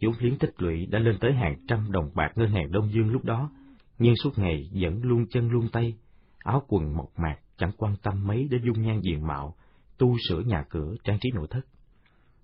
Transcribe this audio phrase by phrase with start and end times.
[0.00, 3.10] Vốn liếng tích lũy đã lên tới hàng trăm đồng bạc ngân hàng Đông Dương
[3.10, 3.50] lúc đó,
[3.98, 5.94] nhưng suốt ngày vẫn luôn chân luôn tay,
[6.38, 9.54] áo quần mộc mạc, chẳng quan tâm mấy đến dung nhan diện mạo,
[9.98, 11.60] tu sửa nhà cửa, trang trí nội thất.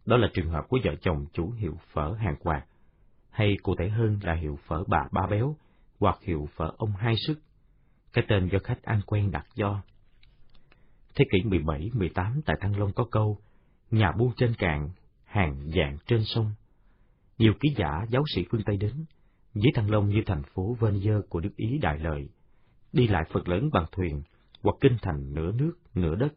[0.07, 2.65] Đó là trường hợp của vợ chồng chủ hiệu phở hàng quạt,
[3.31, 5.57] hay cụ thể hơn là hiệu phở bà Ba Béo,
[6.01, 7.41] hoặc hiệu phở ông Hai Sức,
[8.13, 9.83] cái tên do khách ăn quen đặt do.
[11.15, 13.39] Thế kỷ 17-18 tại Thăng Long có câu,
[13.91, 14.91] nhà buôn trên cạn,
[15.25, 16.53] hàng dạng trên sông.
[17.39, 19.05] Nhiều ký giả giáo sĩ phương Tây đến,
[19.55, 22.29] dưới Thăng Long như thành phố vên của nước Ý đại lợi,
[22.93, 24.23] đi lại Phật lớn bằng thuyền,
[24.63, 26.33] hoặc kinh thành nửa nước, nửa đất.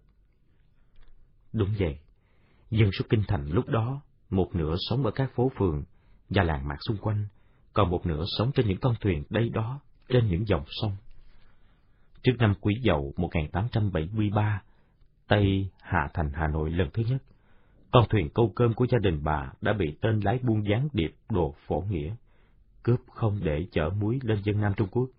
[1.54, 2.00] Đúng vậy,
[2.72, 5.84] dân số kinh thành lúc đó, một nửa sống ở các phố phường
[6.30, 7.26] và làng mạc xung quanh,
[7.74, 10.96] còn một nửa sống trên những con thuyền đây đó, trên những dòng sông.
[12.24, 14.62] Trước năm Quý Dậu 1873,
[15.28, 17.24] Tây hạ thành Hà Nội lần thứ nhất,
[17.92, 21.16] con thuyền câu cơm của gia đình bà đã bị tên lái buôn gián điệp
[21.30, 22.16] đồ phổ nghĩa,
[22.84, 25.10] cướp không để chở muối lên dân Nam Trung Quốc.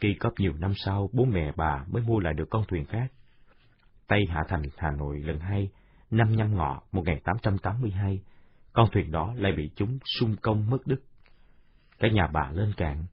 [0.00, 3.12] Kỳ cấp nhiều năm sau, bố mẹ bà mới mua lại được con thuyền khác.
[4.06, 5.70] Tây Hạ Thành, Hà Nội lần hai,
[6.10, 8.20] năm nhâm ngọ 1882,
[8.72, 11.02] con thuyền đó lại bị chúng xung công mất đức.
[11.98, 13.04] Cái nhà bà lên cạn.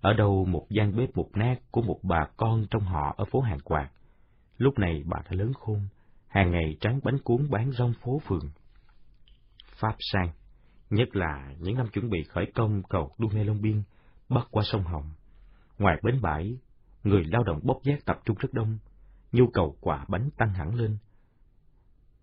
[0.00, 3.40] Ở đâu một gian bếp một nát của một bà con trong họ ở phố
[3.40, 3.90] Hàng Quạt.
[4.58, 5.80] Lúc này bà đã lớn khôn,
[6.34, 8.50] hàng ngày tráng bánh cuốn bán rong phố phường.
[9.80, 10.28] Pháp sang,
[10.90, 13.82] nhất là những năm chuẩn bị khởi công cầu Đu Mê Long Biên,
[14.28, 15.10] bắc qua sông Hồng.
[15.78, 16.58] Ngoài bến bãi,
[17.04, 18.78] người lao động bốc vác tập trung rất đông,
[19.32, 20.96] nhu cầu quả bánh tăng hẳn lên.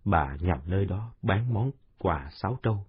[0.06, 2.86] Bà nhằm nơi đó bán món quà sáo trâu.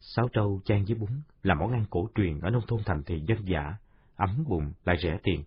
[0.00, 1.10] Sáo trâu chan với bún
[1.42, 3.76] là món ăn cổ truyền ở nông thôn thành thị dân dã,
[4.16, 5.44] ấm bụng lại rẻ tiền.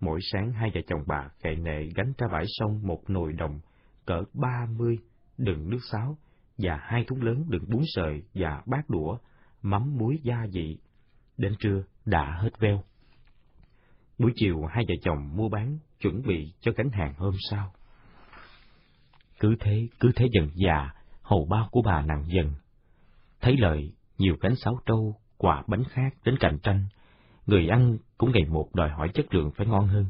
[0.00, 3.60] Mỗi sáng hai vợ chồng bà khệ nệ gánh ra bãi sông một nồi đồng
[4.06, 4.98] cỡ ba mươi
[5.38, 6.16] đựng nước sáo
[6.58, 9.18] và hai thúng lớn đựng bún sợi và bát đũa,
[9.62, 10.78] mắm muối gia vị.
[11.38, 12.82] Đến trưa đã hết veo.
[14.18, 17.72] Buổi chiều hai vợ chồng mua bán, chuẩn bị cho gánh hàng hôm sau.
[19.40, 20.90] Cứ thế, cứ thế dần già,
[21.22, 22.52] hầu bao của bà nặng dần.
[23.40, 26.86] Thấy lợi, nhiều cánh sáo trâu, quả bánh khác đến cạnh tranh,
[27.46, 30.06] người ăn cũng ngày một đòi hỏi chất lượng phải ngon hơn.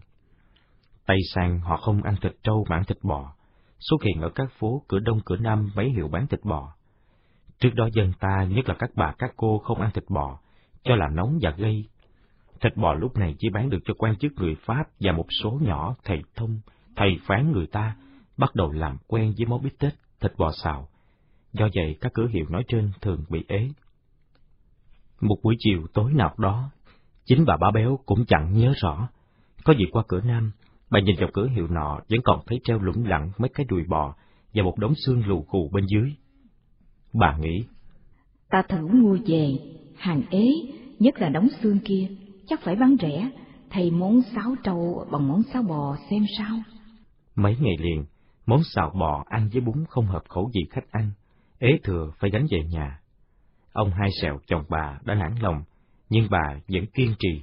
[1.06, 3.36] Tây sang họ không ăn thịt trâu mà ăn thịt bò,
[3.78, 6.72] xuất hiện ở các phố cửa đông cửa nam mấy hiệu bán thịt bò.
[7.59, 10.38] Trước đó dân ta, nhất là các bà các cô không ăn thịt bò,
[10.82, 11.84] cho là nóng và gây.
[12.60, 15.59] Thịt bò lúc này chỉ bán được cho quan chức người Pháp và một số
[15.62, 16.60] nhỏ thầy thông,
[16.97, 17.97] thầy phán người ta,
[18.37, 20.88] bắt đầu làm quen với món bít tết, thịt bò xào.
[21.53, 23.69] Do vậy các cửa hiệu nói trên thường bị ế.
[25.20, 26.70] Một buổi chiều tối nào đó,
[27.25, 29.08] chính bà ba béo cũng chẳng nhớ rõ.
[29.64, 30.53] Có gì qua cửa nam,
[30.91, 33.85] Bà nhìn vào cửa hiệu nọ vẫn còn thấy treo lủng lẳng mấy cái đùi
[33.89, 34.15] bò
[34.55, 36.13] và một đống xương lù khù bên dưới.
[37.13, 37.65] Bà nghĩ,
[38.51, 39.55] ta thử mua về,
[39.97, 40.47] hàng ế,
[40.99, 42.09] nhất là đống xương kia,
[42.47, 43.31] chắc phải bán rẻ,
[43.71, 46.59] thầy món sáo trâu bằng món sáo bò xem sao.
[47.35, 48.05] Mấy ngày liền,
[48.47, 51.11] món xào bò ăn với bún không hợp khẩu vị khách ăn,
[51.59, 53.01] ế thừa phải gánh về nhà.
[53.73, 55.63] Ông hai sẹo chồng bà đã nản lòng,
[56.11, 57.43] nhưng bà vẫn kiên trì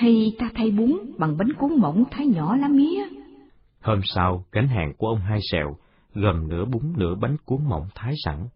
[0.00, 3.02] hay ta thay bún bằng bánh cuốn mỏng thái nhỏ lá mía.
[3.80, 5.76] Hôm sau, cánh hàng của ông hai sẹo,
[6.14, 8.46] gồm nửa bún nửa bánh cuốn mỏng thái sẵn.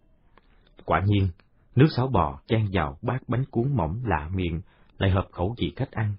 [0.85, 1.29] Quả nhiên,
[1.77, 4.61] nước sáo bò chan vào bát bánh cuốn mỏng lạ miệng,
[4.99, 6.15] lại hợp khẩu vị khách ăn.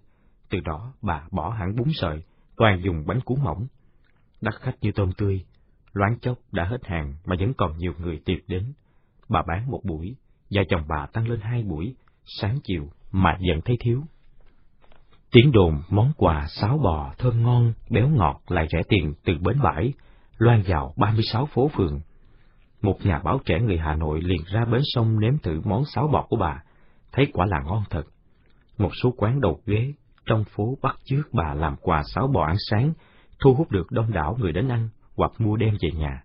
[0.50, 2.24] Từ đó, bà bỏ hẳn bún sợi,
[2.58, 3.68] toàn dùng bánh cuốn mỏng.
[4.42, 5.46] Đắt khách như tôm tươi,
[5.94, 8.74] loáng chốc đã hết hàng mà vẫn còn nhiều người tiệc đến.
[9.30, 10.16] Bà bán một buổi,
[10.50, 11.96] vợ chồng bà tăng lên hai buổi,
[12.26, 14.04] sáng chiều mà vẫn thấy thiếu.
[15.36, 19.58] Tiếng đồn món quà sáo bò thơm ngon, béo ngọt lại rẻ tiền từ bến
[19.64, 19.94] bãi,
[20.38, 22.00] loan vào 36 phố phường.
[22.82, 26.08] Một nhà báo trẻ người Hà Nội liền ra bến sông nếm thử món sáo
[26.08, 26.64] bò của bà,
[27.12, 28.04] thấy quả là ngon thật.
[28.78, 29.94] Một số quán đầu ghế
[30.26, 32.94] trong phố bắt chước bà làm quà sáo bò ăn sáng,
[33.40, 36.24] thu hút được đông đảo người đến ăn hoặc mua đem về nhà.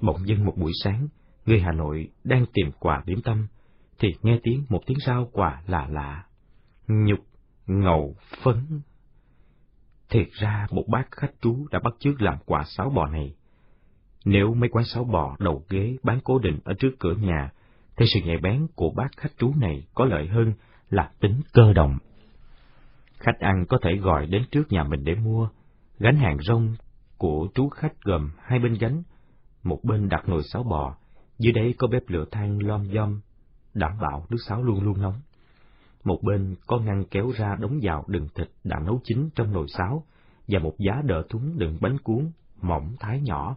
[0.00, 1.08] Bỗng dưng một buổi sáng,
[1.46, 3.46] người Hà Nội đang tìm quà điểm tâm,
[3.98, 6.24] thì nghe tiếng một tiếng rao quà lạ lạ.
[6.88, 7.18] Nhục
[7.68, 8.80] ngầu phấn.
[10.10, 13.34] Thiệt ra một bác khách trú đã bắt chước làm quả sáo bò này.
[14.24, 17.52] Nếu mấy quán sáo bò đầu ghế bán cố định ở trước cửa nhà,
[17.96, 20.52] thì sự nhạy bén của bác khách trú này có lợi hơn
[20.90, 21.98] là tính cơ động.
[23.18, 25.48] Khách ăn có thể gọi đến trước nhà mình để mua,
[25.98, 26.76] gánh hàng rong
[27.18, 29.02] của chú khách gồm hai bên gánh,
[29.62, 30.96] một bên đặt nồi sáo bò,
[31.38, 33.20] dưới đấy có bếp lửa than lom dom,
[33.74, 35.20] đảm bảo nước sáo luôn luôn nóng.
[36.08, 39.66] Một bên có ngăn kéo ra đống dạo đựng thịt đã nấu chín trong nồi
[39.68, 40.04] sáo,
[40.48, 42.30] và một giá đỡ thúng đựng bánh cuốn,
[42.62, 43.56] mỏng thái nhỏ.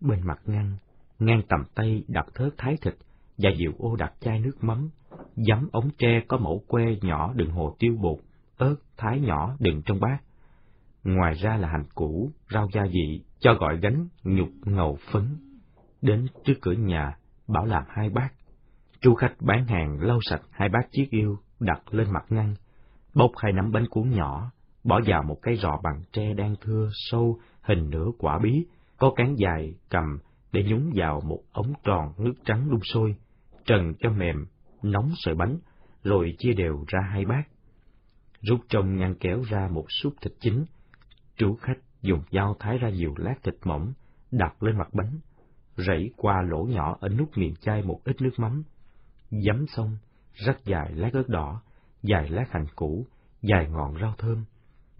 [0.00, 0.76] Bên mặt ngăn,
[1.18, 2.94] ngang tầm tay đặt thớt thái thịt,
[3.38, 4.90] và dịu ô đặt chai nước mắm,
[5.36, 8.18] giấm ống tre có mẫu que nhỏ đựng hồ tiêu bột,
[8.56, 10.18] ớt thái nhỏ đựng trong bát.
[11.04, 15.36] Ngoài ra là hành củ, rau gia vị, cho gọi gánh, nhục ngầu phấn.
[16.02, 17.18] Đến trước cửa nhà,
[17.48, 18.33] bảo làm hai bát
[19.04, 22.54] chú khách bán hàng lau sạch hai bát chiếc yêu, đặt lên mặt ngăn,
[23.14, 24.50] bốc hai nắm bánh cuốn nhỏ,
[24.84, 28.66] bỏ vào một cái rọ bằng tre đang thưa sâu, hình nửa quả bí,
[28.98, 30.18] có cán dài cầm
[30.52, 33.16] để nhúng vào một ống tròn nước trắng đun sôi,
[33.64, 34.46] trần cho mềm,
[34.82, 35.58] nóng sợi bánh,
[36.04, 37.42] rồi chia đều ra hai bát.
[38.40, 40.64] Rút trong ngăn kéo ra một súp thịt chín,
[41.36, 43.92] chú khách dùng dao thái ra nhiều lát thịt mỏng,
[44.30, 45.18] đặt lên mặt bánh,
[45.76, 48.62] rảy qua lỗ nhỏ ở nút miệng chai một ít nước mắm.
[49.42, 49.96] Dấm xong,
[50.34, 51.62] rắc dài lát ớt đỏ,
[52.02, 53.06] dài lát hành củ,
[53.42, 54.44] dài ngọn rau thơm.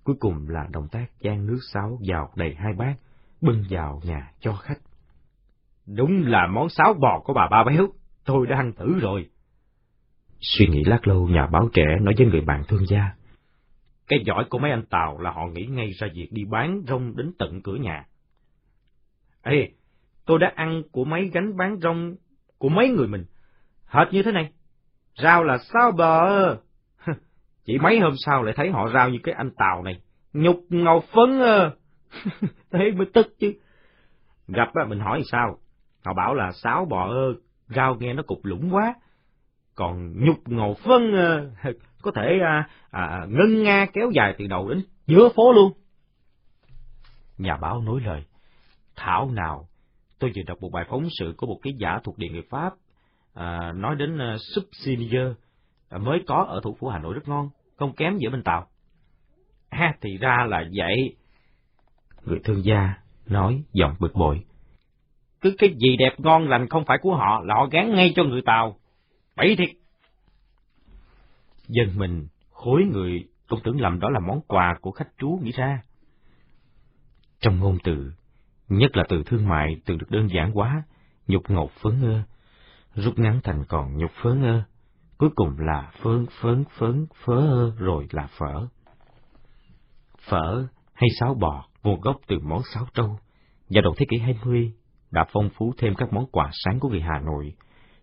[0.04, 2.94] Cuối cùng là động tác chan nước sáo vào đầy hai bát,
[3.40, 4.78] bưng vào nhà cho khách.
[5.86, 7.88] Đúng là món sáo bò của bà ba béo,
[8.25, 9.28] tôi đã ăn thử rồi.
[10.40, 13.14] Suy nghĩ lát lâu nhà báo trẻ nói với người bạn thương gia.
[14.08, 17.16] Cái giỏi của mấy anh Tàu là họ nghĩ ngay ra việc đi bán rong
[17.16, 18.06] đến tận cửa nhà.
[19.42, 19.69] Ê,
[20.26, 22.14] tôi đã ăn của mấy gánh bán rong
[22.58, 23.25] của mấy người mình,
[23.94, 24.50] hệt như thế này.
[25.23, 26.56] Rau là sao bờ?
[27.64, 30.00] Chỉ mấy hôm sau lại thấy họ rau như cái anh Tàu này,
[30.32, 31.70] nhục ngầu phấn à.
[32.73, 33.55] thế mới tức chứ.
[34.49, 35.58] Gặp á, mình hỏi sao?
[36.05, 37.35] Họ bảo là sáo bò ơ,
[37.69, 38.94] rau nghe nó cục lũng quá.
[39.75, 41.12] Còn nhục ngầu phân
[42.02, 45.73] có thể à, à, à, ngân nga kéo dài từ đầu đến giữa phố luôn.
[47.38, 48.25] Nhà báo nối lời,
[48.96, 49.69] thảo nào,
[50.19, 52.75] tôi vừa đọc một bài phóng sự của một ký giả thuộc địa người Pháp,
[53.34, 54.64] à, nói đến uh, súp
[55.88, 58.66] à, mới có ở thủ phủ Hà Nội rất ngon, không kém giữa bên Tàu.
[59.70, 61.16] ha thì ra là vậy.
[62.25, 62.94] Người thương gia
[63.26, 64.44] nói giọng bực bội.
[65.40, 68.25] Cứ cái gì đẹp ngon lành không phải của họ là họ gán ngay cho
[68.25, 68.76] người Tàu.
[69.36, 69.70] Bậy thiệt.
[71.69, 75.50] Dân mình, khối người, cũng tưởng lầm đó là món quà của khách trú nghĩ
[75.50, 75.82] ra.
[77.40, 78.12] Trong ngôn từ,
[78.69, 80.82] nhất là từ thương mại từ được đơn giản quá,
[81.26, 82.22] nhục ngột phấn ơ,
[82.94, 84.62] rút ngắn thành còn nhục phớn ơ,
[85.19, 88.67] cuối cùng là phớn phớn phớn phớ ơ rồi là phở.
[90.29, 93.19] Phở hay sáo bò nguồn gốc từ món sáo trâu,
[93.70, 94.73] và đầu thế kỷ 20
[95.11, 97.52] đã phong phú thêm các món quà sáng của người Hà Nội,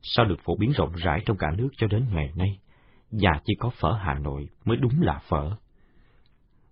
[0.02, 2.60] sau được phổ biến rộng rãi trong cả nước cho đến ngày nay
[3.12, 5.50] và chỉ có phở Hà Nội mới đúng là phở.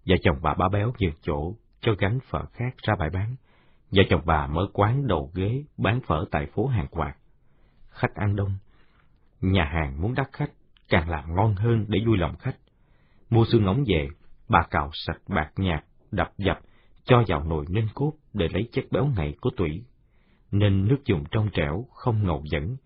[0.05, 3.35] Vợ chồng bà ba béo nhường chỗ cho gánh phở khác ra bãi bán.
[3.91, 7.15] Vợ chồng bà mở quán đầu ghế bán phở tại phố Hàng Quạt.
[7.99, 8.57] Khách ăn đông.
[9.41, 10.51] Nhà hàng muốn đắt khách,
[10.89, 12.55] càng làm ngon hơn để vui lòng khách.
[13.29, 14.07] Mua xương ngỗng về,
[14.49, 16.59] bà cào sạch bạc nhạt, đập dập,
[17.03, 19.83] cho vào nồi ninh cốt để lấy chất béo ngậy của tủy.
[20.51, 22.77] Nên nước dùng trong trẻo, không ngầu dẫn.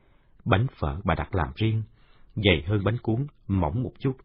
[0.45, 1.83] Bánh phở bà đặt làm riêng,
[2.35, 4.17] dày hơn bánh cuốn, mỏng một chút,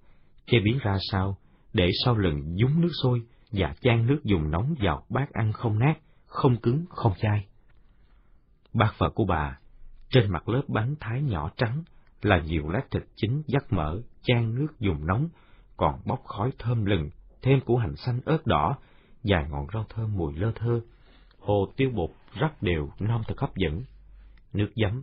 [0.47, 1.37] chế biến ra sao,
[1.73, 3.23] để sau lần dúng nước sôi
[3.53, 5.95] và chan nước dùng nóng vào bát ăn không nát,
[6.27, 7.47] không cứng, không chai.
[8.75, 9.59] Bát phở của bà,
[10.11, 11.83] trên mặt lớp bánh thái nhỏ trắng
[12.23, 15.29] là nhiều lát thịt chín dắt mỡ, chan nước dùng nóng,
[15.77, 17.11] còn bốc khói thơm lừng,
[17.43, 18.79] thêm củ hành xanh ớt đỏ,
[19.25, 20.81] vài ngọn rau thơm mùi lơ thơ.
[21.39, 22.11] Hồ tiêu bột
[22.41, 23.83] rắc đều non thật hấp dẫn.
[24.53, 25.03] Nước giấm,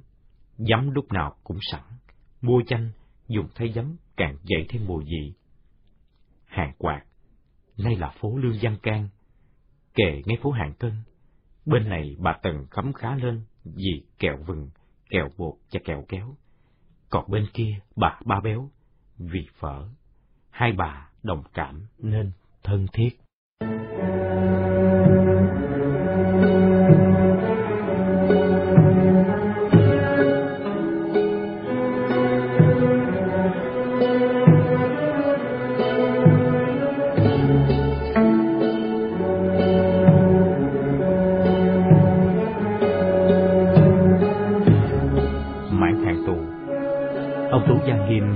[0.57, 1.81] giấm lúc nào cũng sẵn
[2.41, 2.91] mua chanh,
[3.27, 5.33] dùng thay giấm càng dậy thêm mùi vị.
[6.45, 7.03] Hàng quạt,
[7.77, 9.09] nay là phố Lương Văn Can,
[9.93, 10.91] kề ngay phố Hàng Cân.
[11.65, 14.69] Bên này bà Tần khấm khá lên vì kẹo vừng,
[15.09, 16.35] kẹo bột và kẹo kéo.
[17.09, 18.69] Còn bên kia, bà Ba Béo,
[19.17, 19.87] vì phở.
[20.49, 22.31] Hai bà đồng cảm nên
[22.63, 23.09] thân thiết.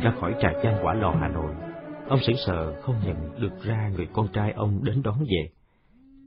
[0.03, 1.55] Ra khỏi trà gian quả lò Hà Nội,
[2.07, 5.49] ông sững sờ không nhận được ra người con trai ông đến đón về.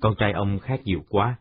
[0.01, 1.37] Con trai ông khác nhiều quá,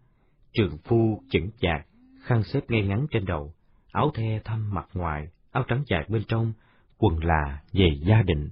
[0.54, 1.88] trường phu, chỉnh chạc,
[2.24, 3.54] khăn xếp ngay ngắn trên đầu,
[3.92, 6.54] áo the thăm mặt ngoài, áo trắng dài bên trong,
[6.98, 8.50] quần là về gia đình.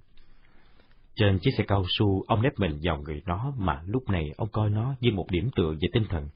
[1.16, 4.50] Trên chiếc xe cao su, ông nép mình vào người nó mà lúc này ông
[4.52, 6.30] coi nó như một điểm tựa về tinh thần.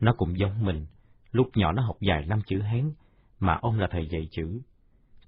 [0.00, 0.86] Nó cũng giống mình,
[1.32, 2.92] lúc nhỏ nó học dài năm chữ Hán,
[3.40, 4.60] mà ông là thầy dạy chữ,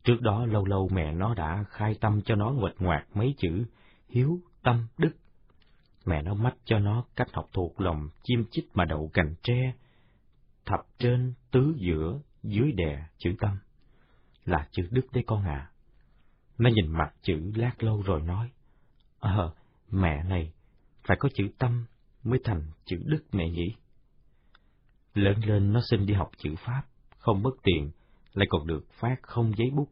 [0.07, 3.65] Trước đó lâu lâu mẹ nó đã khai tâm cho nó nguệch ngoạc mấy chữ
[4.09, 5.11] hiếu, tâm, đức.
[6.05, 9.75] Mẹ nó mách cho nó cách học thuộc lòng chim chích mà đậu cành tre,
[10.67, 13.59] thập trên, tứ giữa, dưới đè, chữ tâm.
[14.45, 15.71] Là chữ đức đấy con à.
[16.59, 18.51] Nó nhìn mặt chữ lát lâu rồi nói,
[19.19, 19.55] Ờ,
[19.91, 20.53] mẹ này,
[21.03, 21.87] phải có chữ tâm
[22.23, 23.75] mới thành chữ đức mẹ nhỉ?
[25.15, 26.83] Lớn lên nó xin đi học chữ Pháp,
[27.19, 27.91] không mất tiền,
[28.37, 29.89] lại còn được phát không giấy bút.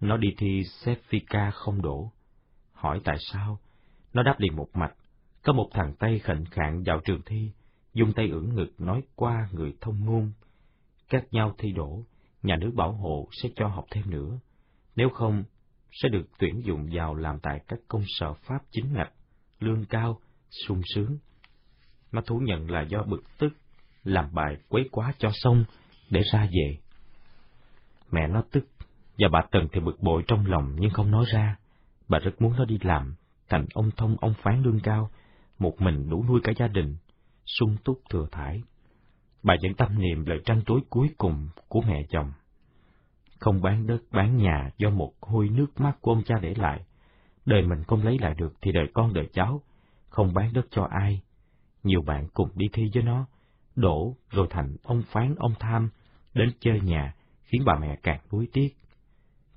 [0.00, 2.12] Nó đi thi Cefica không đổ.
[2.72, 3.58] Hỏi tại sao?
[4.12, 4.94] Nó đáp liền một mạch.
[5.42, 7.50] Có một thằng Tây khệnh khạng vào trường thi,
[7.94, 10.32] dùng tay ưỡn ngực nói qua người thông ngôn.
[11.08, 12.02] Cách nhau thi đổ,
[12.42, 14.38] nhà nước bảo hộ sẽ cho học thêm nữa.
[14.96, 15.44] Nếu không,
[15.92, 19.12] sẽ được tuyển dụng vào làm tại các công sở Pháp chính ngạch,
[19.60, 20.20] lương cao,
[20.66, 21.18] sung sướng.
[22.12, 23.52] Nó thú nhận là do bực tức,
[24.04, 25.64] làm bài quấy quá cho xong
[26.10, 26.78] để ra về.
[28.10, 28.66] Mẹ nó tức,
[29.18, 31.56] và bà Tần thì bực bội trong lòng nhưng không nói ra.
[32.08, 33.14] Bà rất muốn nó đi làm,
[33.48, 35.10] thành ông thông ông phán lương cao,
[35.58, 36.96] một mình đủ nuôi cả gia đình,
[37.46, 38.62] sung túc thừa thải.
[39.42, 42.32] Bà vẫn tâm niệm lời trăn trối cuối cùng của mẹ chồng.
[43.38, 46.80] Không bán đất, bán nhà do một hôi nước mắt của ông cha để lại.
[47.46, 49.62] Đời mình không lấy lại được thì đời con đời cháu,
[50.08, 51.22] không bán đất cho ai.
[51.82, 53.26] Nhiều bạn cùng đi thi với nó,
[53.76, 55.90] đổ rồi thành ông phán ông tham,
[56.34, 57.14] đến chơi nhà,
[57.46, 58.76] khiến bà mẹ càng nuối tiếc.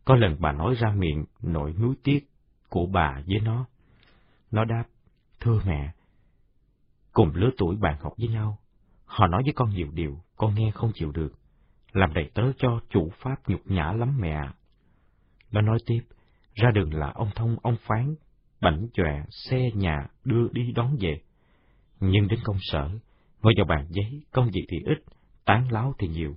[0.05, 2.27] Có lần bà nói ra miệng nỗi nuối tiếc
[2.69, 3.65] của bà với nó.
[4.51, 4.84] Nó đáp,
[5.39, 5.91] thưa mẹ,
[7.13, 8.58] cùng lứa tuổi bạn học với nhau,
[9.05, 11.34] họ nói với con nhiều điều, con nghe không chịu được,
[11.91, 14.41] làm đầy tớ cho chủ pháp nhục nhã lắm mẹ.
[15.51, 16.01] Nó nói tiếp,
[16.53, 18.15] ra đường là ông thông ông phán,
[18.62, 21.22] bảnh chòe, xe nhà đưa đi đón về.
[22.00, 22.89] Nhưng đến công sở,
[23.41, 24.98] ngồi vào bàn giấy, công việc thì ít,
[25.46, 26.36] tán láo thì nhiều,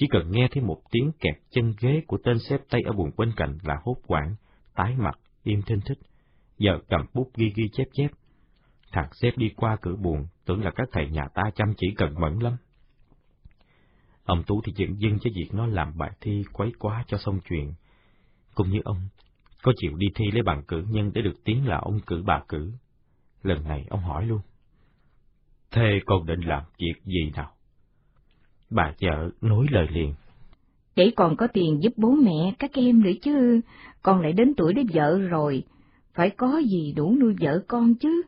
[0.00, 3.10] chỉ cần nghe thấy một tiếng kẹt chân ghế của tên xếp tay ở buồng
[3.16, 4.34] bên cạnh là hốt quảng,
[4.74, 5.98] tái mặt, im thinh thích,
[6.58, 8.08] giờ cầm bút ghi ghi chép chép.
[8.92, 12.14] Thằng xếp đi qua cửa buồn, tưởng là các thầy nhà ta chăm chỉ cần
[12.20, 12.56] mẫn lắm.
[14.24, 17.38] Ông Tú thì dựng dưng cho việc nó làm bài thi quấy quá cho xong
[17.48, 17.72] chuyện.
[18.54, 19.08] Cũng như ông,
[19.62, 22.42] có chịu đi thi lấy bằng cử nhân để được tiếng là ông cử bà
[22.48, 22.72] cử.
[23.42, 24.40] Lần này ông hỏi luôn.
[25.70, 27.52] Thế con định làm việc gì nào?
[28.70, 30.14] Bà vợ nối lời liền.
[30.96, 33.60] Để còn có tiền giúp bố mẹ các em nữa chứ,
[34.02, 35.62] con lại đến tuổi lấy vợ rồi,
[36.14, 38.22] phải có gì đủ nuôi vợ con chứ.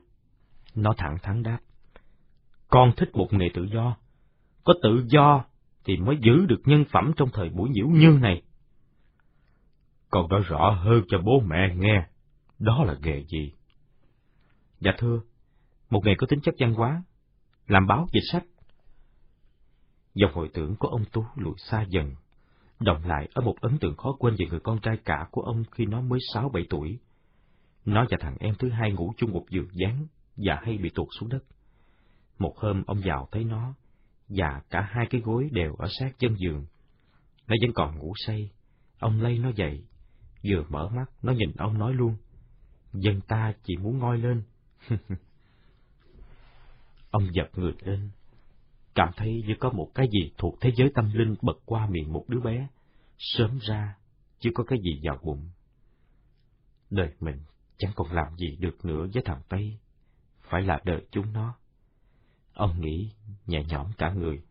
[0.74, 1.58] Nó thẳng thắn đáp.
[2.68, 3.96] Con thích một nghề tự do.
[4.64, 5.44] Có tự do
[5.84, 8.42] thì mới giữ được nhân phẩm trong thời buổi nhiễu như này.
[10.10, 12.06] Con nói rõ hơn cho bố mẹ nghe,
[12.58, 13.52] đó là nghề gì?
[14.80, 15.20] Dạ thưa,
[15.90, 17.02] một nghề có tính chất văn hóa,
[17.66, 18.44] làm báo dịch sách,
[20.14, 22.14] Dòng hồi tưởng của ông Tú lùi xa dần,
[22.80, 25.64] đồng lại ở một ấn tượng khó quên về người con trai cả của ông
[25.72, 26.98] khi nó mới sáu bảy tuổi.
[27.84, 31.08] Nó và thằng em thứ hai ngủ chung một giường dán và hay bị tuột
[31.20, 31.44] xuống đất.
[32.38, 33.74] Một hôm ông vào thấy nó,
[34.28, 36.66] và cả hai cái gối đều ở sát chân giường.
[37.46, 38.50] Nó vẫn còn ngủ say,
[38.98, 39.84] ông lay nó dậy,
[40.44, 42.16] vừa mở mắt nó nhìn ông nói luôn,
[42.92, 44.42] dân ta chỉ muốn ngoi lên.
[47.10, 48.10] ông giật người lên,
[48.94, 52.12] cảm thấy như có một cái gì thuộc thế giới tâm linh bật qua miệng
[52.12, 52.68] một đứa bé,
[53.18, 53.96] sớm ra,
[54.38, 55.50] chứ có cái gì vào bụng.
[56.90, 57.36] Đời mình
[57.78, 59.78] chẳng còn làm gì được nữa với thằng Tây,
[60.42, 61.54] phải là đời chúng nó.
[62.54, 63.10] Ông nghĩ
[63.46, 64.42] nhẹ nhõm cả người.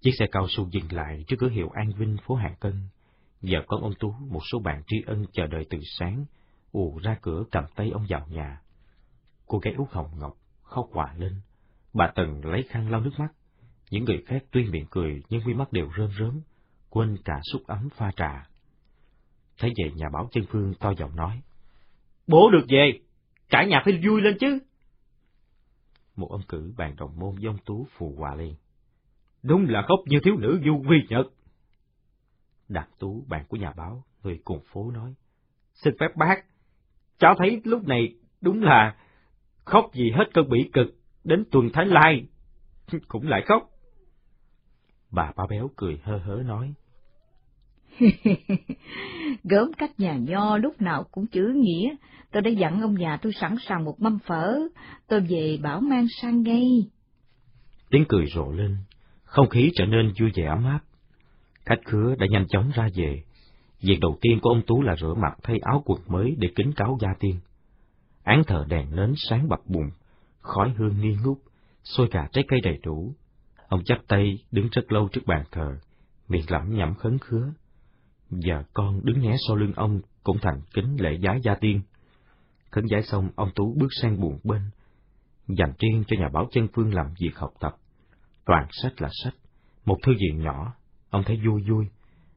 [0.00, 2.88] Chiếc xe cao su dừng lại trước cửa hiệu An Vinh, phố Hàng Cân.
[3.42, 6.24] Giờ con ông Tú, một số bạn tri ân chờ đợi từ sáng,
[6.72, 8.62] ù ra cửa cầm tay ông vào nhà.
[9.46, 11.40] Cô gái út hồng ngọc khóc quả lên,
[11.94, 13.28] Bà Tần lấy khăn lau nước mắt.
[13.90, 16.40] Những người khác tuy miệng cười nhưng mi mắt đều rơm rớm,
[16.90, 18.48] quên cả xúc ấm pha trà.
[19.58, 21.42] Thấy vậy nhà báo chân phương to giọng nói.
[22.26, 23.00] Bố được về,
[23.48, 24.58] cả nhà phải vui lên chứ.
[26.16, 28.54] Một ông cử bàn đồng môn dông tú phù hòa lên.
[29.42, 31.26] Đúng là khóc như thiếu nữ du vi nhật.
[32.68, 35.14] Đạt tú bạn của nhà báo, người cùng phố nói.
[35.74, 36.44] Xin phép bác,
[37.18, 38.96] cháu thấy lúc này đúng là
[39.64, 42.26] khóc gì hết cơn bỉ cực đến tuần Thái Lai,
[43.08, 43.70] cũng lại khóc.
[45.10, 46.74] Bà ba béo cười hơ hớ nói.
[49.44, 51.94] Gớm các nhà nho lúc nào cũng chữ nghĩa,
[52.32, 54.58] tôi đã dặn ông già tôi sẵn sàng một mâm phở,
[55.08, 56.66] tôi về bảo mang sang ngay.
[57.90, 58.76] Tiếng cười rộ lên,
[59.24, 60.80] không khí trở nên vui vẻ ấm áp.
[61.64, 63.22] Khách khứa đã nhanh chóng ra về.
[63.80, 66.72] Việc đầu tiên của ông Tú là rửa mặt thay áo quần mới để kính
[66.72, 67.40] cáo gia tiên.
[68.22, 69.90] Án thờ đèn nến sáng bập bùng,
[70.44, 71.38] khói hương nghi ngút,
[71.84, 73.14] xôi gà trái cây đầy đủ.
[73.68, 75.78] Ông chắp tay đứng rất lâu trước bàn thờ,
[76.28, 77.52] miệng lẩm nhẩm khấn khứa.
[78.30, 81.80] Giờ con đứng né sau lưng ông cũng thành kính lễ giá gia tiên.
[82.70, 84.62] Khấn giải xong, ông Tú bước sang buồn bên,
[85.48, 87.76] dành riêng cho nhà báo chân phương làm việc học tập.
[88.44, 89.34] Toàn sách là sách,
[89.84, 90.74] một thư viện nhỏ,
[91.10, 91.86] ông thấy vui vui,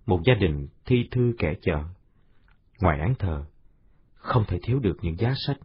[0.05, 1.83] một gia đình thi thư kẻ chờ.
[2.81, 3.45] Ngoài án thờ,
[4.13, 5.57] không thể thiếu được những giá sách.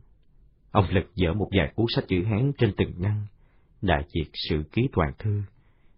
[0.73, 3.27] Ông lật dở một vài cuốn sách chữ Hán trên từng ngăn,
[3.83, 5.43] Đại Việt Sự Ký Toàn Thư,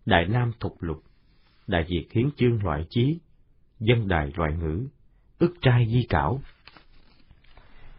[0.06, 1.02] Đại Nam Thục Lục,
[1.66, 3.18] Đại Việt Hiến Chương Loại Chí,
[3.80, 4.86] Dân Đài Loại Ngữ,
[5.38, 6.40] ức trai di cảo.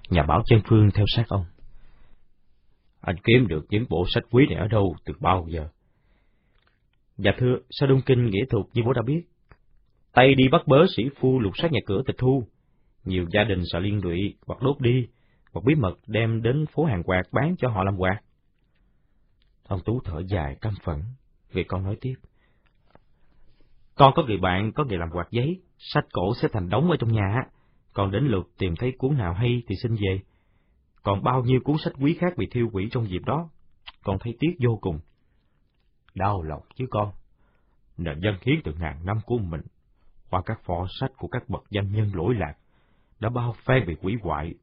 [0.10, 1.46] Nhà báo chân phương theo sát ông.
[3.02, 5.68] Anh kiếm được những bộ sách quý này ở đâu từ bao giờ?
[7.18, 9.22] Dạ thưa, sao Đông Kinh nghĩa thuật như bố đã biết?
[10.14, 12.48] Tay đi bắt bớ sĩ phu lục soát nhà cửa tịch thu.
[13.04, 15.08] Nhiều gia đình sợ liên lụy hoặc đốt đi,
[15.56, 18.22] và bí mật đem đến phố hàng quạt bán cho họ làm quạt.
[19.68, 21.04] Ông Tú thở dài căm phẫn,
[21.52, 22.16] vì con nói tiếp.
[23.96, 26.98] Con có người bạn có nghề làm quạt giấy, sách cổ sẽ thành đống ở
[27.00, 27.44] trong nhà,
[27.94, 30.22] còn đến lượt tìm thấy cuốn nào hay thì xin về.
[31.04, 33.50] Còn bao nhiêu cuốn sách quý khác bị thiêu hủy trong dịp đó,
[34.04, 35.00] con thấy tiếc vô cùng.
[36.16, 37.12] Đau lòng chứ con.
[37.98, 39.62] Nền dân hiến từ ngàn năm của mình,
[40.30, 42.54] qua các phò sách của các bậc danh nhân lỗi lạc,
[43.20, 44.54] đã bao phen bị quỷ hoại.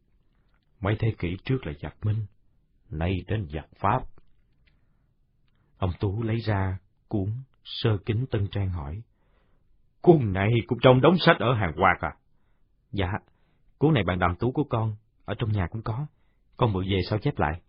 [0.83, 2.27] Mấy thế kỷ trước là giặc Minh,
[2.91, 4.03] nay đến giặc Pháp.
[5.79, 7.29] Ông Tú lấy ra cuốn
[7.65, 9.03] sơ kính tân trang hỏi.
[10.01, 12.12] Cuốn này cũng trong đống sách ở hàng quạt à?
[12.93, 13.07] Dạ,
[13.79, 16.07] cuốn này bạn đàm tú của con, ở trong nhà cũng có,
[16.57, 17.61] con mượn về sao chép lại.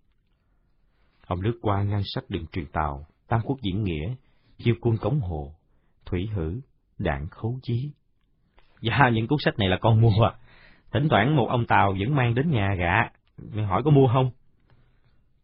[1.27, 4.15] Ông lướt qua ngăn sách đường truyền tàu, Tam Quốc diễn nghĩa,
[4.57, 5.53] chiêu quân cống hồ,
[6.05, 6.59] thủy hử,
[6.97, 7.91] đạn khấu chí.
[8.81, 10.37] Dạ, những cuốn sách này là con mua à.
[10.93, 13.09] Thỉnh thoảng một ông Tàu vẫn mang đến nhà gạ,
[13.65, 14.31] hỏi có mua không?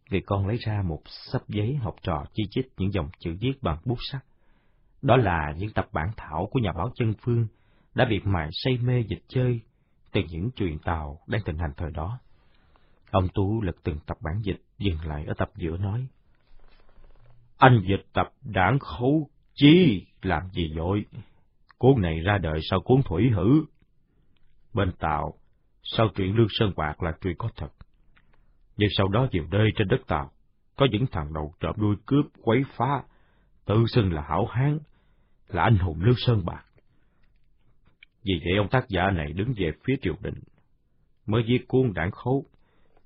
[0.09, 3.53] Vì con lấy ra một sấp giấy học trò chi chít những dòng chữ viết
[3.62, 4.21] bằng bút sắt.
[5.01, 7.47] Đó là những tập bản thảo của nhà báo chân phương
[7.95, 9.59] đã bị mài say mê dịch chơi
[10.12, 12.19] từ những truyền tàu đang tình hành thời đó.
[13.12, 16.07] Ông Tú lật từng tập bản dịch, dừng lại ở tập giữa nói.
[17.57, 21.05] Anh dịch tập đảng khấu chi, làm gì vội?
[21.77, 23.65] Cuốn này ra đời sau cuốn thủy hử.
[24.73, 25.33] Bên Tàu,
[25.97, 27.69] sau truyện Lương Sơn Bạc là truyện có thật.
[28.78, 30.32] Nhưng sau đó nhiều nơi trên đất Tàu,
[30.75, 33.04] có những thằng đầu trộm đuôi cướp, quấy phá,
[33.65, 34.80] tự xưng là hảo hán,
[35.47, 36.65] là anh hùng Lương Sơn Bạc.
[38.23, 40.39] Vì vậy ông tác giả này đứng về phía triều đình,
[41.25, 42.45] mới viết cuốn đảng khấu,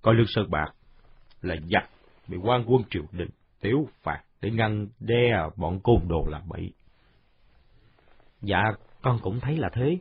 [0.01, 0.73] coi Lương Sơn Bạc
[1.41, 1.89] là giặc
[2.27, 3.29] bị quan quân triều đình
[3.61, 6.73] tiếu phạt để ngăn đe bọn côn đồ làm bậy.
[8.41, 8.61] Dạ,
[9.01, 9.97] con cũng thấy là thế.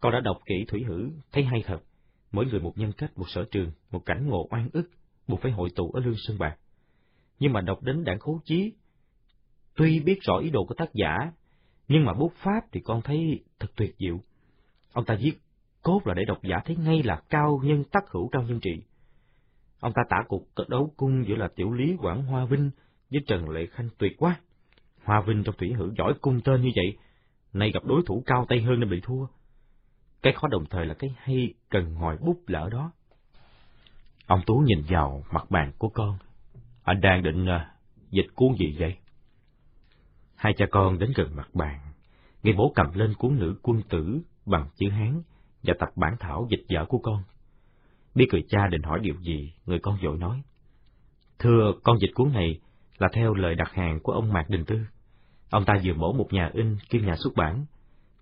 [0.00, 1.80] Con đã đọc kỹ thủy hử, thấy hay thật.
[2.32, 4.90] Mỗi người một nhân cách, một sở trường, một cảnh ngộ oan ức,
[5.28, 6.56] buộc phải hội tụ ở Lương Sơn Bạc.
[7.38, 8.72] Nhưng mà đọc đến đảng khấu chí,
[9.76, 11.32] tuy biết rõ ý đồ của tác giả,
[11.88, 14.20] nhưng mà bút pháp thì con thấy thật tuyệt diệu.
[14.92, 15.32] Ông ta viết
[15.82, 18.82] cốt là để độc giả thấy ngay là cao nhân tác hữu cao nhân trị.
[19.80, 22.70] Ông ta tả cuộc đấu cung giữa là tiểu lý Quảng Hoa Vinh
[23.10, 24.40] với Trần Lệ Khanh tuyệt quá.
[25.04, 26.96] Hoa Vinh trong thủy hữu giỏi cung tên như vậy,
[27.52, 29.26] nay gặp đối thủ cao tay hơn nên bị thua.
[30.22, 32.92] Cái khó đồng thời là cái hay cần ngồi bút lỡ đó.
[34.26, 36.18] Ông Tú nhìn vào mặt bàn của con.
[36.82, 37.60] Anh đang định uh,
[38.10, 38.96] dịch cuốn gì vậy?
[40.36, 41.80] Hai cha con đến gần mặt bàn.
[42.42, 45.22] Người bố cầm lên cuốn nữ quân tử bằng chữ Hán
[45.62, 47.22] và tập bản thảo dịch vở của con.
[48.14, 50.42] Biết người cha định hỏi điều gì, người con vội nói.
[51.38, 52.60] Thưa, con dịch cuốn này
[52.98, 54.80] là theo lời đặt hàng của ông Mạc Đình Tư.
[55.50, 57.64] Ông ta vừa mổ một nhà in kiêm nhà xuất bản.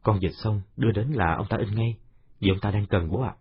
[0.03, 1.97] Con dịch xong, đưa đến là ông ta in ngay,
[2.41, 3.35] vì ông ta đang cần bố ạ.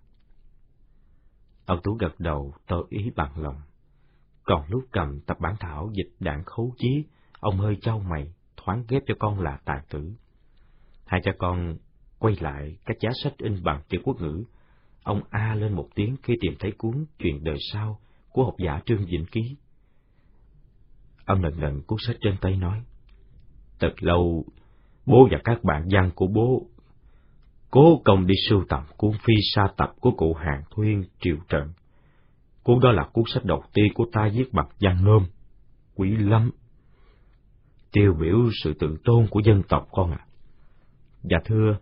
[1.65, 3.62] Ông Tú gật đầu, tỏ ý bằng lòng.
[4.43, 7.04] Còn lúc cầm tập bản thảo dịch đạn khấu chí,
[7.39, 10.12] ông hơi trao mày, thoáng ghép cho con là tài tử.
[11.06, 11.78] Hai cha con
[12.20, 14.43] quay lại các giá sách in bằng chữ quốc ngữ.
[15.04, 18.82] Ông A lên một tiếng khi tìm thấy cuốn Chuyện đời sau của học giả
[18.86, 19.56] Trương Vĩnh Ký.
[21.26, 22.84] Ông lần lần cuốn sách trên tay nói,
[23.80, 24.46] Thật lâu,
[25.08, 26.67] bố và các bạn văn của bố
[27.72, 31.74] cố công đi sưu tầm cuốn phi sa tập của cụ Hàng Thuyên Triều Trận.
[32.63, 35.26] Cuốn đó là cuốn sách đầu tiên của ta viết bằng văn nôm
[35.96, 36.52] quý lắm.
[37.91, 40.20] Tiêu biểu sự tự tôn của dân tộc con ạ.
[40.20, 40.28] À.
[41.24, 41.78] Dạ thưa,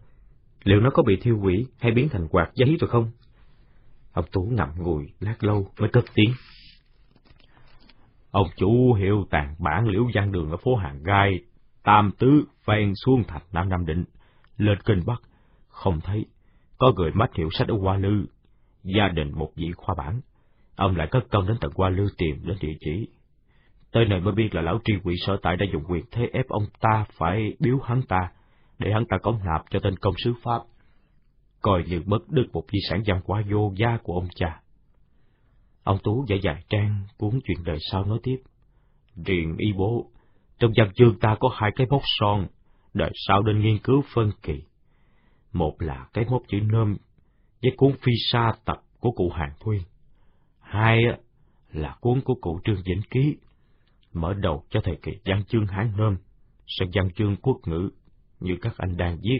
[0.66, 3.12] Liệu nó có bị thiêu hủy hay biến thành quạt giấy rồi không?
[4.14, 6.32] Ông Tú ngậm ngùi lát lâu mới cất tiếng.
[8.32, 11.40] Ông chủ hiệu tàn bản liễu gian đường ở phố Hàng Gai,
[11.86, 14.04] Tam Tứ, ven xuống thành Nam Nam Định,
[14.58, 15.22] lên kênh Bắc,
[15.68, 16.26] không thấy,
[16.78, 18.26] có người mách hiệu sách ở Hoa Lư,
[18.84, 20.22] gia đình một vị khoa bản.
[20.76, 23.08] Ông lại cất công đến tận Hoa Lư tìm đến địa chỉ.
[23.92, 26.48] Tới nơi mới biết là lão tri quỷ sở tại đã dùng quyền thế ép
[26.48, 28.32] ông ta phải biếu hắn ta,
[28.80, 30.62] để hắn ta cống nạp cho tên công sứ Pháp,
[31.62, 34.62] coi như mất được một di sản văn hóa vô gia của ông cha.
[35.84, 38.38] Ông Tú giải dài trang cuốn chuyện đời sau nói tiếp.
[39.26, 40.10] Riêng y bố,
[40.60, 42.48] trong văn chương ta có hai cái mốc son,
[42.94, 44.62] đời sau nên nghiên cứu phân kỳ.
[45.54, 46.98] Một là cái mốc chữ nôm
[47.62, 49.82] với cuốn phi sa tập của cụ Hàng Thuyên.
[50.60, 51.00] Hai
[51.72, 53.36] là cuốn của cụ Trương Vĩnh Ký,
[54.14, 56.18] mở đầu cho thời kỳ văn chương Hán Nôm,
[56.68, 57.90] sang văn chương quốc ngữ
[58.40, 59.40] như các anh đang viết.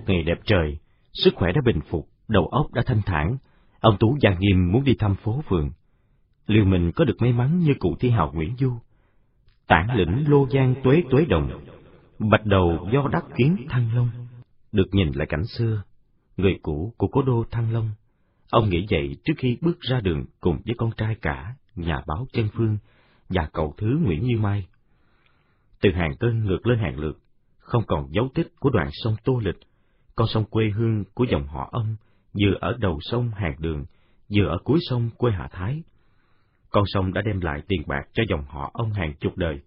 [0.00, 0.78] Một ngày đẹp trời,
[1.12, 3.36] sức khỏe đã bình phục, đầu óc đã thanh thản,
[3.80, 5.70] ông Tú Giang Nghiêm muốn đi thăm phố phường.
[6.46, 8.72] Liệu mình có được may mắn như cụ thi hào Nguyễn Du?
[9.66, 11.64] Tản lĩnh lô giang tuế tuế đồng,
[12.18, 14.10] bạch đầu do đắc kiến thăng long,
[14.72, 15.82] được nhìn lại cảnh xưa,
[16.36, 17.90] người cũ của cố đô Thăng Long.
[18.50, 22.26] Ông nghĩ vậy trước khi bước ra đường cùng với con trai cả, nhà báo
[22.32, 22.78] chân phương
[23.28, 24.66] và cậu thứ Nguyễn Như Mai.
[25.80, 27.18] Từ hàng tên ngược lên hàng lượt,
[27.58, 29.58] không còn dấu tích của đoạn sông Tô Lịch,
[30.20, 31.96] con sông quê hương của dòng họ ông,
[32.32, 33.84] vừa ở đầu sông hàng đường,
[34.34, 35.82] vừa ở cuối sông quê Hạ Thái.
[36.70, 39.60] Con sông đã đem lại tiền bạc cho dòng họ ông hàng chục đời.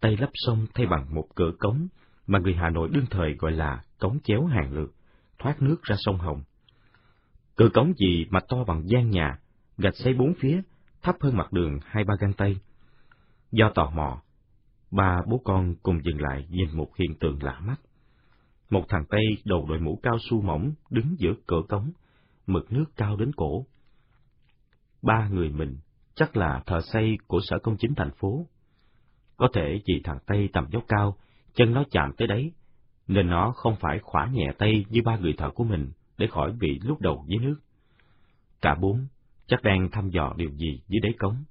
[0.00, 1.88] Tây lấp sông thay bằng một cửa cống
[2.26, 4.90] mà người Hà Nội đương thời gọi là cống chéo hàng lược
[5.38, 6.42] thoát nước ra sông Hồng.
[7.56, 9.38] Cửa cống gì mà to bằng gian nhà,
[9.78, 10.60] gạch xây bốn phía,
[11.02, 12.56] thấp hơn mặt đường hai ba găng tay.
[13.52, 14.22] Do tò mò,
[14.90, 17.76] ba bố con cùng dừng lại nhìn một hiện tượng lạ mắt.
[18.70, 21.92] Một thằng Tây đầu đội mũ cao su mỏng đứng giữa cửa cống,
[22.46, 23.66] mực nước cao đến cổ.
[25.02, 25.76] Ba người mình
[26.14, 28.46] chắc là thợ xây của sở công chính thành phố.
[29.36, 31.16] Có thể vì thằng Tây tầm dốc cao,
[31.54, 32.52] chân nó chạm tới đấy,
[33.08, 36.52] nên nó không phải khỏa nhẹ tay như ba người thợ của mình để khỏi
[36.52, 37.56] bị lúc đầu dưới nước.
[38.60, 39.06] Cả bốn
[39.46, 41.44] chắc đang thăm dò điều gì dưới đáy cống.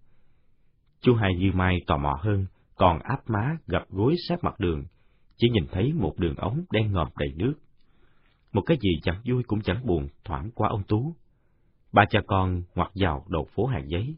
[1.02, 4.84] Chú Hai Như Mai tò mò hơn, còn áp má gặp gối sát mặt đường,
[5.38, 7.54] chỉ nhìn thấy một đường ống đen ngòm đầy nước.
[8.54, 11.16] Một cái gì chẳng vui cũng chẳng buồn thoảng qua ông Tú.
[11.92, 14.16] Ba cha con ngoặt vào đầu phố hàng giấy.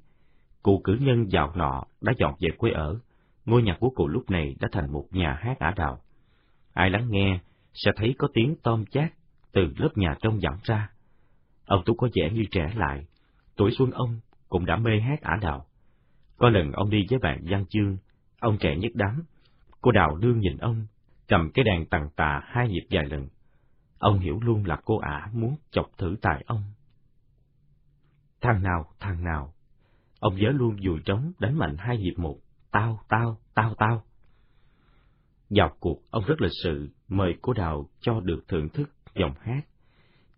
[0.63, 2.99] Cụ cử nhân giàu nọ đã dọn về quê ở.
[3.45, 5.99] Ngôi nhà của cụ lúc này đã thành một nhà hát ả đào.
[6.73, 7.39] Ai lắng nghe
[7.73, 9.13] sẽ thấy có tiếng tom chát
[9.51, 10.89] từ lớp nhà trong vọng ra.
[11.65, 13.05] Ông Tú có vẻ như trẻ lại,
[13.55, 15.65] tuổi xuân ông cũng đã mê hát ả đào.
[16.37, 17.97] Có lần ông đi với bạn Văn Chương,
[18.39, 19.23] ông trẻ nhất đám,
[19.81, 20.85] cô đào đương nhìn ông,
[21.27, 23.27] cầm cái đàn tàn tà hai nhịp vài lần.
[23.99, 26.63] Ông hiểu luôn là cô ả muốn chọc thử tài ông.
[28.41, 29.53] Thằng nào, thằng nào,
[30.19, 32.37] ông nhớ luôn dùi trống đánh mạnh hai nhịp một,
[32.71, 34.03] tao, tao, tao, tao.
[35.49, 39.61] Vào cuộc, ông rất lịch sự, mời cô Đào cho được thưởng thức giọng hát.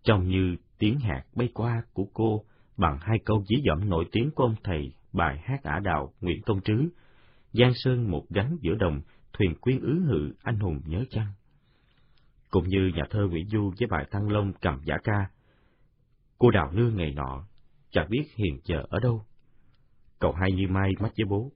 [0.02, 2.44] Trông như tiếng hạt bay qua của cô
[2.76, 6.42] bằng hai câu dí dỏm nổi tiếng của ông thầy bài hát ả đào Nguyễn
[6.42, 6.88] Công Trứ,
[7.52, 9.00] Giang Sơn một gánh giữa đồng,
[9.40, 11.26] thuyền quyến ứ ngự anh hùng nhớ chăng.
[12.50, 15.30] Cũng như nhà thơ Nguyễn Du với bài Thăng Long cầm giả ca.
[16.38, 17.44] Cô Đào Nương ngày nọ,
[17.90, 19.24] chẳng biết hiền chờ ở đâu.
[20.18, 21.52] Cậu hai như mai mắt với bố.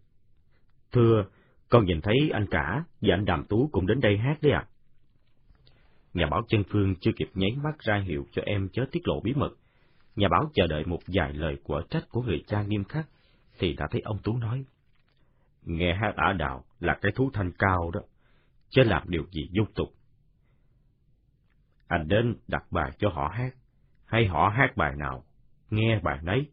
[0.93, 1.25] Thưa,
[1.69, 4.67] con nhìn thấy anh cả và anh Đàm Tú cũng đến đây hát đấy à?
[6.15, 9.21] Nhà báo chân phương chưa kịp nháy mắt ra hiệu cho em chớ tiết lộ
[9.21, 9.51] bí mật.
[10.17, 13.09] Nhà báo chờ đợi một vài lời của trách của người cha nghiêm khắc,
[13.59, 14.65] thì đã thấy ông Tú nói.
[15.63, 18.01] Nghe hát ả đào là cái thú thanh cao đó,
[18.69, 19.89] chứ làm điều gì dung tục.
[21.89, 23.55] Anh đến đặt bài cho họ hát,
[24.05, 25.25] hay họ hát bài nào,
[25.71, 26.47] nghe bài nấy.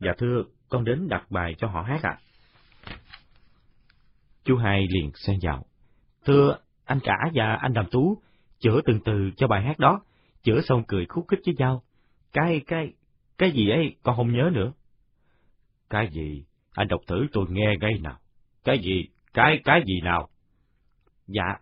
[0.00, 2.18] Dạ thưa, con đến đặt bài cho họ hát ạ.
[2.18, 2.20] À?
[4.44, 5.64] Chú hai liền xen vào.
[6.24, 8.22] Thưa, anh cả và anh Đàm Tú,
[8.58, 10.00] chữa từng từ cho bài hát đó,
[10.42, 11.82] chữa xong cười khúc khích với nhau.
[12.32, 12.92] Cái, cái,
[13.38, 14.72] cái gì ấy con không nhớ nữa.
[15.90, 16.44] Cái gì?
[16.72, 18.18] Anh đọc thử tôi nghe ngay nào.
[18.64, 19.08] Cái gì?
[19.34, 20.28] Cái, cái gì nào?
[21.26, 21.58] Dạ,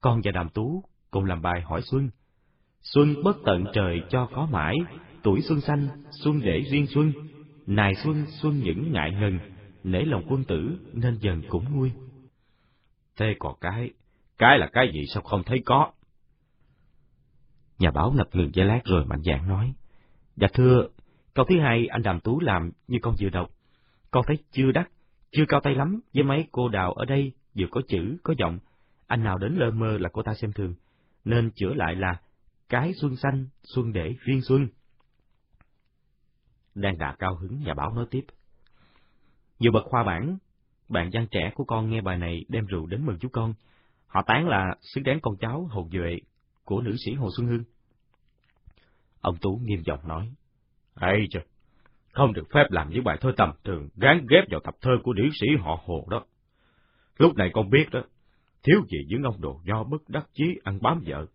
[0.00, 2.10] con và Đàm Tú cùng làm bài hỏi Xuân.
[2.80, 4.76] Xuân bất tận trời cho có mãi,
[5.22, 7.12] tuổi xuân xanh, xuân để riêng xuân.
[7.66, 9.38] Nài xuân, xuân những ngại ngần,
[9.84, 11.92] nể lòng quân tử nên dần cũng nguôi.
[13.16, 13.90] Thế còn cái,
[14.38, 15.92] cái là cái gì sao không thấy có?
[17.78, 19.74] Nhà báo ngập ngừng giây lát rồi mạnh dạn nói,
[20.36, 20.88] Dạ thưa,
[21.34, 23.50] câu thứ hai anh Đàm Tú làm như con vừa đọc.
[24.10, 24.90] Con thấy chưa đắc
[25.36, 28.58] chưa cao tay lắm với mấy cô đào ở đây vừa có chữ, có giọng.
[29.06, 30.74] Anh nào đến lơ mơ là cô ta xem thường,
[31.24, 32.20] nên chữa lại là
[32.68, 34.68] cái xuân xanh, xuân để riêng xuân.
[36.74, 38.24] Đang đà cao hứng nhà báo nói tiếp.
[39.64, 40.38] Vừa bật khoa bản,
[40.88, 43.54] bạn văn trẻ của con nghe bài này đem rượu đến mừng chú con.
[44.06, 46.18] Họ tán là xứng đáng con cháu hồn duệ
[46.64, 47.64] của nữ sĩ Hồ Xuân Hương.
[49.20, 50.32] Ông Tú nghiêm giọng nói.
[50.94, 51.44] Ây trời,
[52.14, 55.12] không được phép làm những bài thơ tầm thường gán ghép vào tập thơ của
[55.12, 56.24] điển sĩ họ Hồ đó.
[57.18, 58.00] Lúc này con biết đó,
[58.62, 61.26] thiếu gì những ông đồ nho bất đắc chí ăn bám vợ.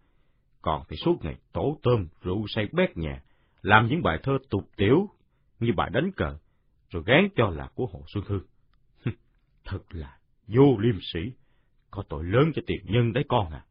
[0.62, 3.22] Còn thì suốt ngày tổ tôm, rượu say bét nhà,
[3.62, 5.10] làm những bài thơ tục tiểu
[5.60, 6.38] như bài đánh cờ,
[6.90, 8.44] rồi gán cho là của Hồ Xuân Hương.
[9.66, 11.20] Thật là vô liêm sĩ,
[11.92, 13.66] có tội lớn cho tiền nhân đấy con à.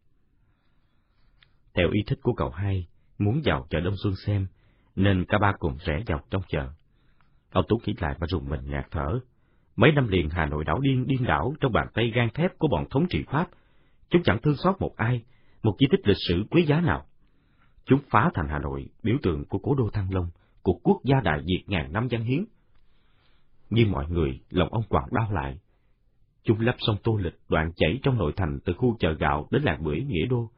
[1.75, 4.47] Theo ý thích của cậu hai, muốn vào chợ Đông Xuân xem,
[4.97, 6.69] nên cả ba cùng rẽ vào trong chợ.
[7.53, 9.21] Ông Tú nghĩ lại và rùng mình ngạt thở.
[9.77, 12.69] Mấy năm liền Hà Nội đảo điên điên đảo trong bàn tay gan thép của
[12.69, 13.49] bọn thống trị Pháp.
[14.11, 15.25] Chúng chẳng thương xót một ai,
[15.63, 17.07] một di tích lịch sử quý giá nào.
[17.85, 20.31] Chúng phá thành Hà Nội, biểu tượng của cố đô Thăng Long,
[20.63, 22.45] của quốc gia đại diệt ngàn năm văn hiến.
[23.71, 25.59] Như mọi người, lòng ông quặn đau lại.
[26.43, 29.63] Chúng lấp sông Tô Lịch đoạn chảy trong nội thành từ khu chợ gạo đến
[29.63, 30.51] làng bưởi Nghĩa Đô,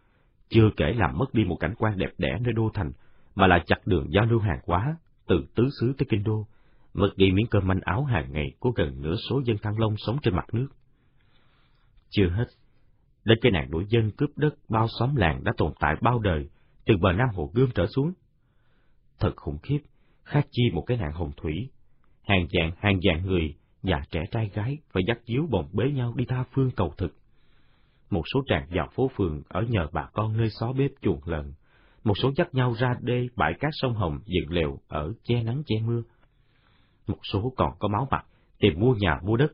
[0.48, 2.92] chưa kể làm mất đi một cảnh quan đẹp đẽ nơi đô thành,
[3.34, 6.46] mà là chặt đường giao lưu hàng hóa từ tứ xứ tới kinh đô,
[6.94, 9.94] mất đi miếng cơm manh áo hàng ngày của gần nửa số dân Thăng Long
[9.96, 10.68] sống trên mặt nước.
[12.10, 12.46] Chưa hết,
[13.24, 16.48] đến cái nạn đuổi dân cướp đất bao xóm làng đã tồn tại bao đời,
[16.84, 18.12] từ bờ Nam Hồ Gươm trở xuống.
[19.18, 19.78] Thật khủng khiếp,
[20.24, 21.70] khác chi một cái nạn hồng thủy.
[22.22, 26.14] Hàng dạng hàng dạng người, già trẻ trai gái phải dắt díu bồng bế nhau
[26.16, 27.16] đi tha phương cầu thực.
[28.10, 31.52] Một số tràn vào phố phường ở nhờ bà con nơi xó bếp chuồng lợn,
[32.04, 35.62] một số dắt nhau ra đê bãi cát sông Hồng dựng lều ở che nắng
[35.66, 36.02] che mưa.
[37.10, 38.26] Một số còn có máu mặt,
[38.58, 39.52] tìm mua nhà mua đất.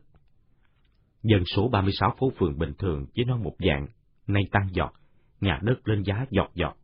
[1.23, 3.87] Dân số 36 phố phường bình thường chỉ nói một dạng,
[4.27, 4.93] nay tăng giọt,
[5.41, 6.77] nhà đất lên giá giọt giọt.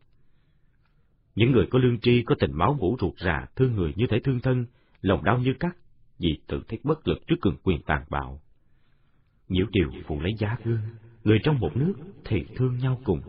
[1.36, 4.20] Những người có lương tri, có tình máu mũ ruột rà, thương người như thể
[4.24, 4.66] thương thân,
[5.02, 5.78] lòng đau như cắt,
[6.20, 8.42] vì tự thấy bất lực trước cường quyền tàn bạo.
[9.48, 10.80] Nhiễu điều phụ lấy giá gương,
[11.24, 11.94] người trong một nước
[12.26, 13.22] thì thương nhau cùng.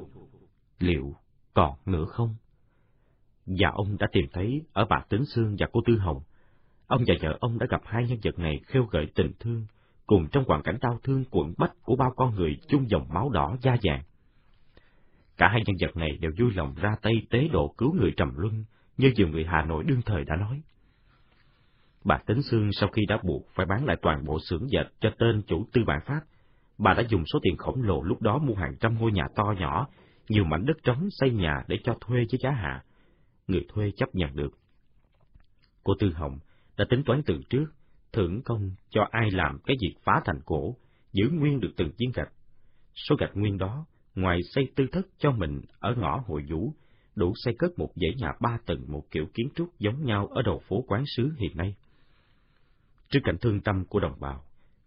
[0.78, 1.14] Liệu
[1.54, 2.34] còn nữa không?
[3.46, 6.22] Và ông đã tìm thấy ở bà Tính Sương và cô Tư Hồng.
[6.94, 9.66] Ông và vợ ông đã gặp hai nhân vật này khêu gợi tình thương,
[10.06, 13.30] cùng trong hoàn cảnh đau thương cuộn bách của bao con người chung dòng máu
[13.30, 14.02] đỏ da vàng.
[15.36, 18.32] Cả hai nhân vật này đều vui lòng ra tay tế độ cứu người trầm
[18.36, 18.64] luân,
[18.96, 20.62] như nhiều người Hà Nội đương thời đã nói.
[22.04, 25.10] Bà Tính Sương sau khi đã buộc phải bán lại toàn bộ xưởng dệt cho
[25.18, 26.20] tên chủ tư bản Pháp,
[26.78, 29.54] bà đã dùng số tiền khổng lồ lúc đó mua hàng trăm ngôi nhà to
[29.58, 29.88] nhỏ
[30.28, 32.84] nhiều mảnh đất trống xây nhà để cho thuê với giá hạ.
[33.48, 34.58] Người thuê chấp nhận được.
[35.84, 36.38] Cô Tư Hồng
[36.76, 37.66] đã tính toán từ trước,
[38.12, 40.76] thưởng công cho ai làm cái việc phá thành cổ,
[41.12, 42.32] giữ nguyên được từng viên gạch.
[42.94, 46.72] Số gạch nguyên đó, ngoài xây tư thất cho mình ở ngõ hội vũ,
[47.14, 50.42] đủ xây cất một dãy nhà ba tầng một kiểu kiến trúc giống nhau ở
[50.42, 51.74] đầu phố quán sứ hiện nay.
[53.08, 54.44] Trước cảnh thương tâm của đồng bào,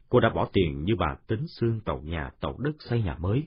[0.10, 3.44] cô đã bỏ tiền như bà tính xương tàu nhà tàu đất xây nhà mới.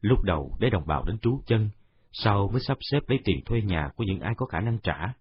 [0.00, 1.68] Lúc đầu để đồng bào đến trú chân,
[2.12, 5.14] sau mới sắp xếp lấy tiền thuê nhà của những ai có khả năng trả.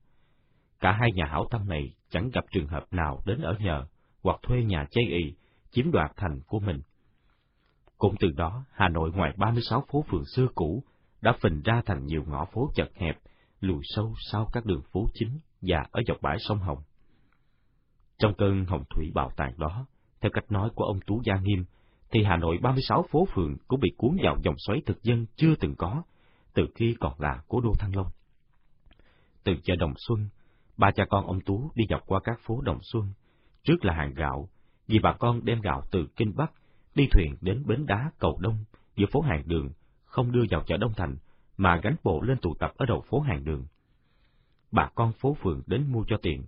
[0.81, 3.85] Cả hai nhà hảo tâm này chẳng gặp trường hợp nào đến ở nhờ
[4.23, 5.33] hoặc thuê nhà chây ì,
[5.71, 6.81] chiếm đoạt thành của mình.
[7.97, 10.83] Cũng từ đó, Hà Nội ngoài 36 phố phường xưa cũ
[11.21, 13.17] đã phình ra thành nhiều ngõ phố chật hẹp,
[13.59, 16.79] lùi sâu sau các đường phố chính và ở dọc bãi sông Hồng.
[18.17, 19.85] Trong cơn hồng thủy bạo tàn đó,
[20.21, 21.65] theo cách nói của ông Tú Gia Nghiêm,
[22.11, 25.55] thì Hà Nội 36 phố phường cũng bị cuốn vào dòng xoáy thực dân chưa
[25.59, 26.03] từng có,
[26.53, 28.07] từ khi còn là cố đô Thăng Long.
[29.43, 30.29] Từ chợ Đồng Xuân,
[30.81, 33.13] ba cha con ông Tú đi dọc qua các phố Đồng Xuân,
[33.63, 34.49] trước là hàng gạo,
[34.87, 36.51] vì bà con đem gạo từ Kinh Bắc,
[36.95, 38.57] đi thuyền đến bến đá Cầu Đông,
[38.95, 39.69] giữa phố hàng đường,
[40.05, 41.15] không đưa vào chợ Đông Thành,
[41.57, 43.65] mà gánh bộ lên tụ tập ở đầu phố hàng đường.
[44.71, 46.43] Bà con phố phường đến mua cho tiền.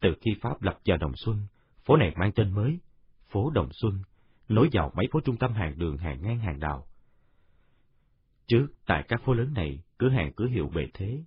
[0.00, 1.46] Từ khi Pháp lập chợ Đồng Xuân,
[1.84, 2.78] phố này mang tên mới,
[3.28, 4.02] phố Đồng Xuân,
[4.48, 6.86] nối vào mấy phố trung tâm hàng đường hàng ngang hàng đào.
[8.46, 11.24] Trước, tại các phố lớn này, cửa hàng cửa hiệu bề thế,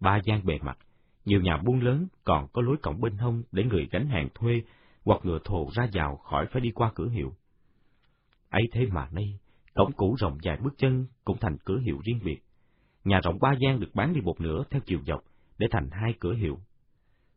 [0.00, 0.78] ba gian bề mặt,
[1.26, 4.62] nhiều nhà buôn lớn còn có lối cổng bên hông để người gánh hàng thuê
[5.04, 7.32] hoặc ngựa thồ ra vào khỏi phải đi qua cửa hiệu.
[8.50, 9.38] ấy thế mà nay,
[9.74, 12.40] cổng cũ rộng dài bước chân cũng thành cửa hiệu riêng biệt.
[13.04, 15.24] Nhà rộng ba gian được bán đi một nửa theo chiều dọc
[15.58, 16.58] để thành hai cửa hiệu.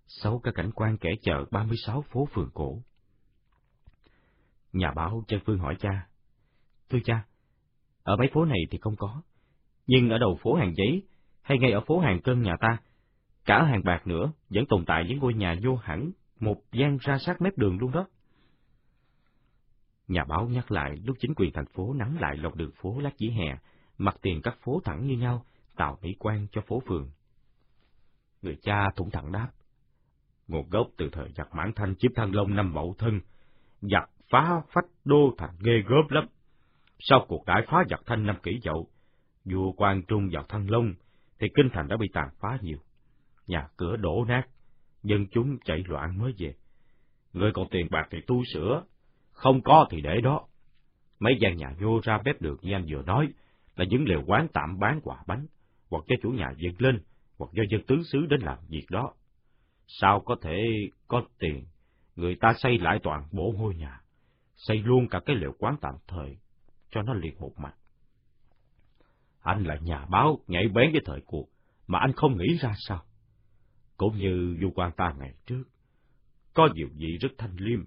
[0.08, 2.82] Sau các cảnh quan kẻ chợ 36 phố phường cổ.
[4.74, 6.08] Nhà báo Trần Phương hỏi cha.
[6.90, 7.26] Thưa cha,
[8.04, 9.22] ở mấy phố này thì không có,
[9.88, 11.04] nhưng ở đầu phố hàng giấy
[11.42, 12.78] hay ngay ở phố hàng cân nhà ta,
[13.50, 17.18] Cả hàng bạc nữa, vẫn tồn tại những ngôi nhà vô hẳn, một gian ra
[17.18, 18.08] sát mép đường luôn đó.
[20.08, 23.18] Nhà báo nhắc lại lúc chính quyền thành phố nắn lại lọc đường phố lát
[23.18, 23.58] dĩ hè,
[23.98, 27.10] mặt tiền các phố thẳng như nhau, tạo mỹ quan cho phố phường.
[28.42, 29.50] Người cha thủng thẳng đáp.
[30.48, 33.20] Nguồn gốc từ thời giặc mãn thanh chiếm thăng long năm mậu thân,
[33.82, 36.28] giặc phá phách đô thành ghê gớm lắm.
[37.00, 38.88] Sau cuộc đại phá giặc thanh năm kỷ dậu,
[39.46, 40.94] vua quan trung vào thăng long,
[41.40, 42.80] thì kinh thành đã bị tàn phá nhiều.
[43.50, 44.44] Nhà cửa đổ nát,
[45.04, 46.56] dân chúng chạy loạn mới về.
[47.34, 48.84] Người còn tiền bạc thì tu sửa,
[49.32, 50.48] không có thì để đó.
[51.20, 53.28] Mấy gian nhà vô ra bếp được như anh vừa nói,
[53.76, 55.46] là những lều quán tạm bán quả bánh,
[55.90, 57.02] hoặc cho chủ nhà dựng lên,
[57.38, 59.14] hoặc do dân tứ xứ đến làm việc đó.
[59.88, 60.64] Sao có thể
[61.08, 61.66] có tiền,
[62.16, 64.02] người ta xây lại toàn bộ ngôi nhà,
[64.56, 66.38] xây luôn cả cái lều quán tạm thời,
[66.90, 67.76] cho nó liền một mặt.
[69.42, 71.50] Anh là nhà báo nhảy bén với thời cuộc,
[71.88, 73.04] mà anh không nghĩ ra sao.
[74.00, 75.64] Cũng như du quan ta ngày trước,
[76.54, 77.80] có nhiều vị rất thanh liêm,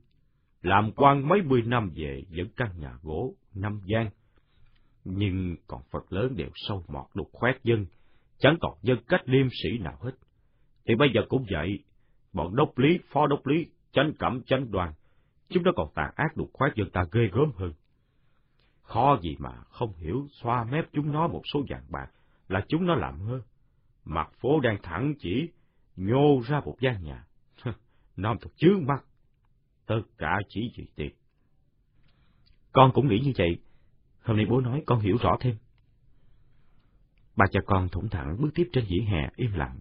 [0.62, 4.10] làm quan mấy mươi năm về vẫn căn nhà gỗ, năm gian.
[5.04, 7.86] Nhưng còn Phật lớn đều sâu mọt đục khoét dân,
[8.38, 10.10] chẳng còn dân cách liêm sĩ nào hết.
[10.86, 11.78] Thì bây giờ cũng vậy,
[12.32, 14.92] bọn đốc lý, phó đốc lý, chánh cẩm, chánh đoàn,
[15.48, 17.72] chúng nó còn tàn ác đục khoét dân ta ghê gớm hơn.
[18.82, 22.06] Khó gì mà không hiểu xoa mép chúng nó một số vàng bạc
[22.48, 23.42] là chúng nó làm hơn.
[24.04, 25.48] Mặt phố đang thẳng chỉ,
[25.96, 27.26] nhô ra một gian nhà.
[28.16, 29.04] Nam thật chướng mắt.
[29.86, 31.14] Tất cả chỉ vì tiền.
[32.72, 33.58] Con cũng nghĩ như vậy.
[34.22, 35.56] Hôm nay bố nói con hiểu rõ thêm.
[37.36, 39.78] Ba cha con thủng thẳng bước tiếp trên dĩ hè im lặng,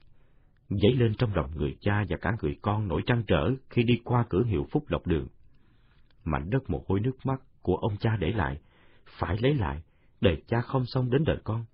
[0.70, 4.02] dấy lên trong lòng người cha và cả người con nổi trăn trở khi đi
[4.04, 5.28] qua cửa hiệu phúc lộc đường.
[6.24, 8.60] Mảnh đất mồ hôi nước mắt của ông cha để lại,
[9.20, 9.84] phải lấy lại,
[10.22, 11.66] để cha không xong đến đời con.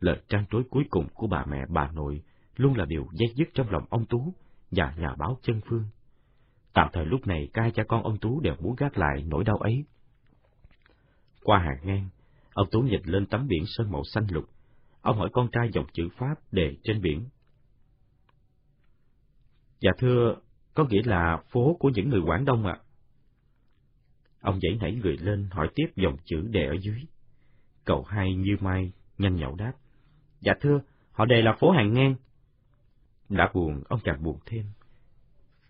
[0.00, 2.22] Lời trăn trối cuối cùng của bà mẹ bà nội
[2.56, 4.34] luôn là điều dây dứt trong lòng ông Tú
[4.70, 5.84] và nhà báo chân phương.
[6.72, 9.56] Tạm thời lúc này cai cha con ông Tú đều muốn gác lại nỗi đau
[9.56, 9.84] ấy.
[11.42, 12.08] Qua hàng ngang,
[12.54, 14.44] ông Tú nhìn lên tấm biển sơn màu xanh lục.
[15.00, 17.28] Ông hỏi con trai dòng chữ Pháp đề trên biển.
[19.80, 20.36] Dạ thưa,
[20.74, 22.78] có nghĩa là phố của những người Quảng Đông ạ.
[24.40, 26.98] Ông dãy nảy người lên hỏi tiếp dòng chữ đề ở dưới.
[27.84, 29.72] Cậu hai như mai, nhanh nhậu đáp.
[30.40, 30.80] Dạ thưa,
[31.12, 32.14] họ đề là phố hàng ngang.
[33.28, 34.64] Đã buồn, ông càng buồn thêm.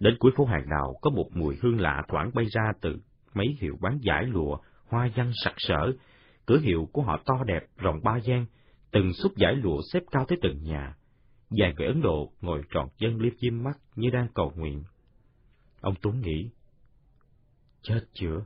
[0.00, 2.98] Đến cuối phố hàng đào có một mùi hương lạ thoảng bay ra từ
[3.34, 5.92] mấy hiệu bán giải lụa, hoa văn sặc sỡ.
[6.46, 8.46] Cửa hiệu của họ to đẹp, rộng ba gian,
[8.90, 10.94] từng xúc giải lụa xếp cao tới từng nhà.
[11.50, 14.82] Vài người Ấn Độ ngồi tròn chân liếc chim mắt như đang cầu nguyện.
[15.80, 16.50] Ông Tuấn nghĩ,
[17.82, 18.44] chết chữa,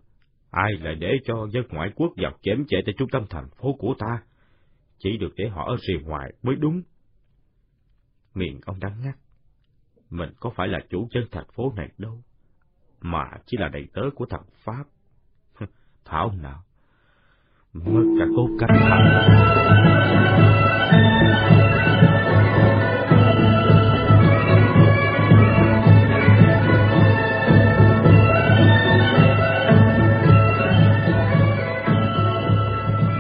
[0.51, 3.73] ai lại để cho dân ngoại quốc vào chém chệ tại trung tâm thành phố
[3.79, 4.23] của ta?
[4.99, 6.83] Chỉ được để họ ở rìa ngoài mới đúng.
[8.38, 9.16] Miệng ông đắng ngắt
[10.11, 12.22] mình có phải là chủ dân thành phố này đâu,
[13.01, 14.85] mà chỉ là đầy tớ của thằng Pháp.
[16.05, 16.62] Thảo nào,
[17.72, 19.09] mất cả cố cách thành.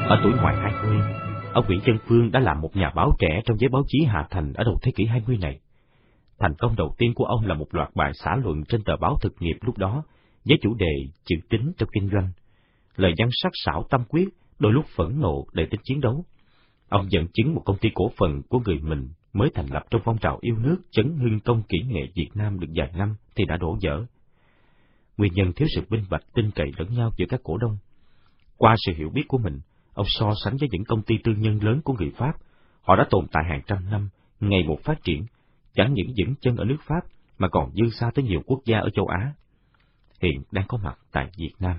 [0.08, 0.57] Ở tuổi ngoài
[1.58, 4.26] ông Nguyễn Chân Phương đã làm một nhà báo trẻ trong giới báo chí Hà
[4.30, 5.60] Thành ở đầu thế kỷ 20 này.
[6.38, 9.18] Thành công đầu tiên của ông là một loạt bài xã luận trên tờ báo
[9.20, 10.02] thực nghiệp lúc đó,
[10.44, 10.92] với chủ đề
[11.24, 12.28] chữ tính trong kinh doanh.
[12.96, 16.24] Lời văn sắc sảo tâm quyết, đôi lúc phẫn nộ đầy tính chiến đấu.
[16.88, 20.00] Ông dẫn chứng một công ty cổ phần của người mình mới thành lập trong
[20.04, 23.44] phong trào yêu nước chấn hưng công kỹ nghệ Việt Nam được vài năm thì
[23.44, 24.04] đã đổ vỡ.
[25.16, 27.76] Nguyên nhân thiếu sự minh bạch tin cậy lẫn nhau giữa các cổ đông.
[28.56, 29.60] Qua sự hiểu biết của mình,
[29.98, 32.32] ông so sánh với những công ty tư nhân lớn của người Pháp,
[32.82, 34.08] họ đã tồn tại hàng trăm năm,
[34.40, 35.26] ngày một phát triển,
[35.74, 37.00] chẳng những dững chân ở nước Pháp
[37.38, 39.32] mà còn dư xa tới nhiều quốc gia ở châu Á.
[40.22, 41.76] Hiện đang có mặt tại Việt Nam.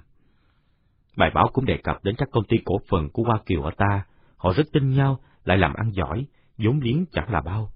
[1.18, 3.72] Bài báo cũng đề cập đến các công ty cổ phần của Hoa Kiều ở
[3.78, 4.06] ta,
[4.38, 6.26] họ rất tin nhau, lại làm ăn giỏi,
[6.58, 7.70] vốn liếng chẳng là bao.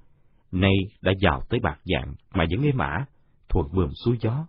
[0.51, 3.05] Nay đã giàu tới bạc dạng mà vẫn êm mã,
[3.49, 4.45] thuận buồm xuôi gió.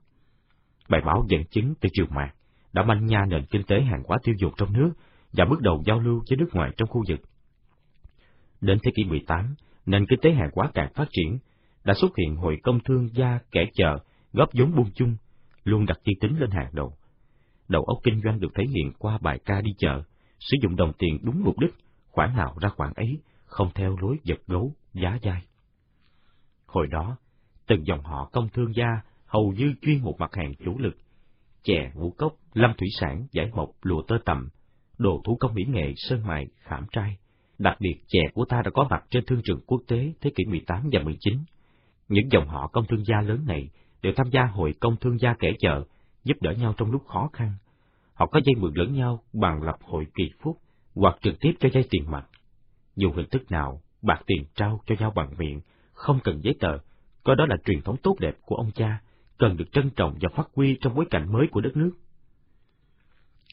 [0.89, 2.35] Bài báo dẫn chứng từ trường mạc
[2.73, 4.93] đã manh nha nền kinh tế hàng hóa tiêu dùng trong nước
[5.37, 7.21] và bước đầu giao lưu với nước ngoài trong khu vực.
[8.61, 9.55] Đến thế kỷ 18,
[9.87, 11.39] nền kinh tế hàng hóa càng phát triển,
[11.85, 13.99] đã xuất hiện hội công thương gia kẻ chợ,
[14.33, 15.17] góp vốn buôn chung,
[15.65, 16.95] luôn đặt chi tính lên hàng đầu.
[17.69, 20.03] Đầu óc kinh doanh được thể hiện qua bài ca đi chợ,
[20.41, 21.75] sử dụng đồng tiền đúng mục đích,
[22.11, 25.43] khoản nào ra khoản ấy, không theo lối giật gấu, giá dai.
[26.67, 27.17] Hồi đó,
[27.67, 28.87] từng dòng họ công thương gia
[29.27, 30.97] hầu như chuyên một mặt hàng chủ lực,
[31.63, 34.49] chè, ngũ cốc, lâm thủy sản, giải mộc, lụa tơ tầm,
[34.99, 37.17] đồ thủ công mỹ nghệ, sơn mài, khảm trai.
[37.59, 40.45] Đặc biệt, chè của ta đã có mặt trên thương trường quốc tế thế kỷ
[40.45, 41.39] 18 và 19
[42.09, 43.69] Những dòng họ công thương gia lớn này
[44.03, 45.85] đều tham gia hội công thương gia kẻ chợ,
[46.25, 47.53] giúp đỡ nhau trong lúc khó khăn.
[48.15, 50.59] Họ có dây mượn lẫn nhau bằng lập hội kỳ phúc
[50.95, 52.27] hoặc trực tiếp cho dây tiền mặt.
[52.97, 55.61] Dù hình thức nào, bạc tiền trao cho nhau bằng miệng,
[55.93, 56.79] không cần giấy tờ,
[57.25, 59.01] coi đó là truyền thống tốt đẹp của ông cha,
[59.39, 61.93] cần được trân trọng và phát huy trong bối cảnh mới của đất nước.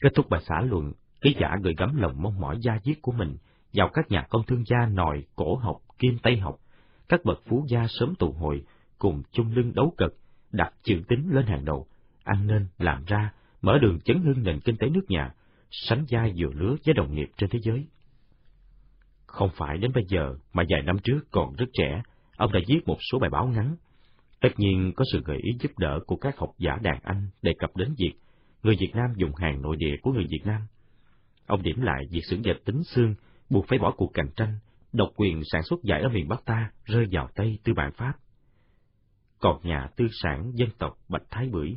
[0.02, 0.92] Kết thúc bài xã luận,
[1.22, 3.36] ký giả gửi gắm lòng mong mỏi gia diết của mình
[3.72, 6.56] vào các nhà công thương gia nòi, cổ học, kim tây học,
[7.08, 8.62] các bậc phú gia sớm tụ hội,
[8.98, 10.16] cùng chung lưng đấu cực,
[10.52, 11.86] đặt chữ tính lên hàng đầu,
[12.24, 15.34] ăn nên làm ra, mở đường chấn hưng nền kinh tế nước nhà,
[15.70, 17.86] sánh vai vừa lứa với đồng nghiệp trên thế giới.
[19.26, 22.02] Không phải đến bây giờ mà vài năm trước còn rất trẻ,
[22.36, 23.76] ông đã viết một số bài báo ngắn.
[24.40, 27.54] Tất nhiên có sự gợi ý giúp đỡ của các học giả đàn Anh đề
[27.58, 28.12] cập đến việc
[28.62, 30.60] người Việt Nam dùng hàng nội địa của người Việt Nam.
[31.46, 33.14] Ông điểm lại việc xưởng dệt tính xương
[33.50, 34.58] buộc phải bỏ cuộc cạnh tranh,
[34.92, 38.12] độc quyền sản xuất vải ở miền Bắc ta rơi vào tay tư bản Pháp.
[39.40, 41.76] Còn nhà tư sản dân tộc Bạch Thái Bưởi,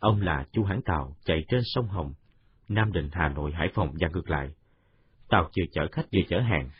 [0.00, 2.12] ông là chu hãng tàu chạy trên sông Hồng,
[2.68, 4.48] Nam Định, Hà Nội, Hải Phòng và ngược lại.
[5.28, 6.70] Tàu vừa chở khách vừa chở hàng.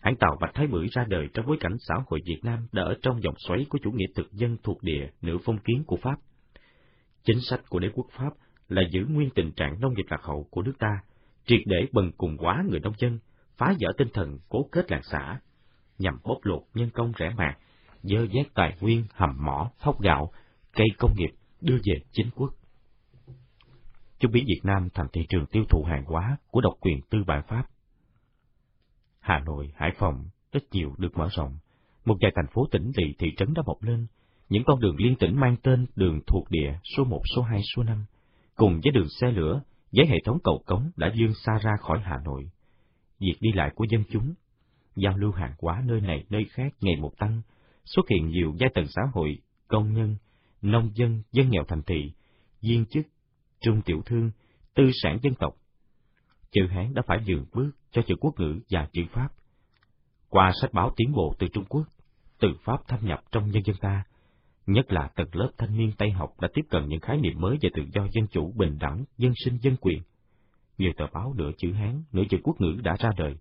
[0.00, 2.82] Hãng tàu Bạch Thái Bưởi ra đời trong bối cảnh xã hội Việt Nam đã
[2.82, 5.96] ở trong dòng xoáy của chủ nghĩa thực dân thuộc địa nửa phong kiến của
[6.02, 6.16] Pháp.
[7.24, 8.30] Chính sách của đế quốc Pháp
[8.68, 11.02] là giữ nguyên tình trạng nông nghiệp lạc hậu của nước ta,
[11.46, 13.18] triệt để bần cùng quá người nông dân,
[13.56, 15.40] phá vỡ tinh thần cố kết làng xã,
[15.98, 17.58] nhằm bóc lột nhân công rẻ mạt,
[18.02, 20.32] dơ vét tài nguyên, hầm mỏ, thóc gạo,
[20.72, 21.30] cây công nghiệp
[21.60, 22.54] đưa về chính quốc.
[24.18, 27.24] Chúng biến Việt Nam thành thị trường tiêu thụ hàng hóa của độc quyền tư
[27.26, 27.64] bản Pháp.
[29.20, 31.58] Hà Nội, Hải Phòng ít nhiều được mở rộng,
[32.04, 34.06] một vài thành phố tỉnh lỵ thị trấn đã mọc lên,
[34.48, 37.82] những con đường liên tỉnh mang tên đường thuộc địa số 1, số 2, số
[37.82, 38.04] 5,
[38.56, 39.62] cùng với đường xe lửa,
[39.96, 42.50] với hệ thống cầu cống đã vươn xa ra khỏi Hà Nội.
[43.20, 44.34] Việc đi lại của dân chúng,
[44.96, 47.42] giao lưu hàng hóa nơi này nơi khác ngày một tăng,
[47.84, 49.38] xuất hiện nhiều giai tầng xã hội,
[49.68, 50.16] công nhân,
[50.62, 52.12] nông dân, dân nghèo thành thị,
[52.62, 53.06] viên chức,
[53.60, 54.30] trung tiểu thương,
[54.74, 55.54] tư sản dân tộc.
[56.50, 59.28] Chữ Hán đã phải dừng bước cho chữ quốc ngữ và chữ Pháp.
[60.28, 61.86] Qua sách báo tiến bộ từ Trung Quốc,
[62.40, 64.04] từ Pháp thâm nhập trong nhân dân ta,
[64.66, 67.58] nhất là tầng lớp thanh niên Tây học đã tiếp cận những khái niệm mới
[67.60, 70.02] về tự do dân chủ, bình đẳng, dân sinh, dân quyền.
[70.78, 73.36] Nhiều tờ báo nửa chữ Hán, nửa chữ quốc ngữ đã ra đời.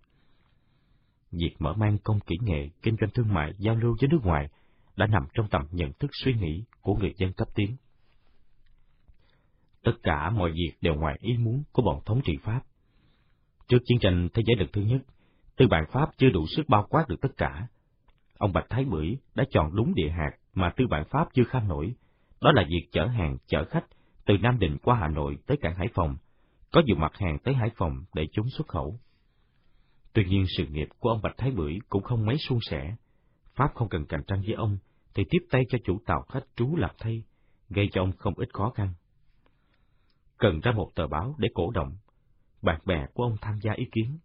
[1.31, 4.49] Việc mở mang công kỹ nghệ, kinh doanh thương mại, giao lưu với nước ngoài
[4.95, 7.75] đã nằm trong tầm nhận thức suy nghĩ của người dân cấp tiến.
[9.83, 12.61] Tất cả mọi việc đều ngoài ý muốn của bọn thống trị Pháp.
[13.67, 15.01] Trước chiến tranh thế giới lần thứ nhất,
[15.55, 17.67] tư bản Pháp chưa đủ sức bao quát được tất cả.
[18.37, 21.67] Ông Bạch Thái Bưởi đã chọn đúng địa hạt mà tư bản Pháp chưa kham
[21.67, 21.95] nổi,
[22.41, 23.85] đó là việc chở hàng, chở khách
[24.25, 26.17] từ Nam Định qua Hà Nội tới cảng Hải Phòng,
[26.71, 28.99] có nhiều mặt hàng tới Hải Phòng để chúng xuất khẩu.
[30.13, 32.95] Tuy nhiên sự nghiệp của ông Bạch Thái Bưởi cũng không mấy suôn sẻ.
[33.55, 34.77] Pháp không cần cạnh tranh với ông,
[35.13, 37.23] thì tiếp tay cho chủ tàu khách trú lập thay,
[37.69, 38.93] gây cho ông không ít khó khăn.
[40.37, 41.91] Cần ra một tờ báo để cổ động,
[42.61, 44.17] bạn bè của ông tham gia ý kiến.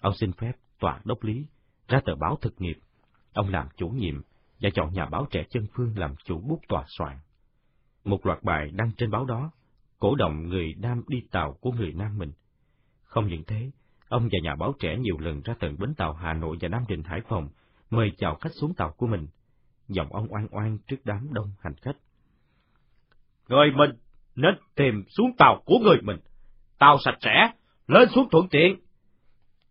[0.00, 1.46] Ông xin phép tòa đốc lý
[1.88, 2.78] ra tờ báo thực nghiệp.
[3.32, 4.22] Ông làm chủ nhiệm
[4.60, 7.16] và chọn nhà báo trẻ chân phương làm chủ bút tòa soạn.
[8.04, 9.50] Một loạt bài đăng trên báo đó,
[9.98, 12.32] cổ động người Nam đi tàu của người Nam mình.
[13.02, 13.70] Không những thế,
[14.08, 16.82] ông và nhà báo trẻ nhiều lần ra tận bến tàu Hà Nội và Nam
[16.88, 17.48] Định Hải Phòng,
[17.90, 19.26] mời chào khách xuống tàu của mình.
[19.88, 21.96] Giọng ông oan oan trước đám đông hành khách.
[23.48, 23.90] Người mình
[24.36, 26.18] nên tìm xuống tàu của người mình.
[26.78, 27.50] Tàu sạch sẽ,
[27.86, 28.76] lên xuống thuận tiện.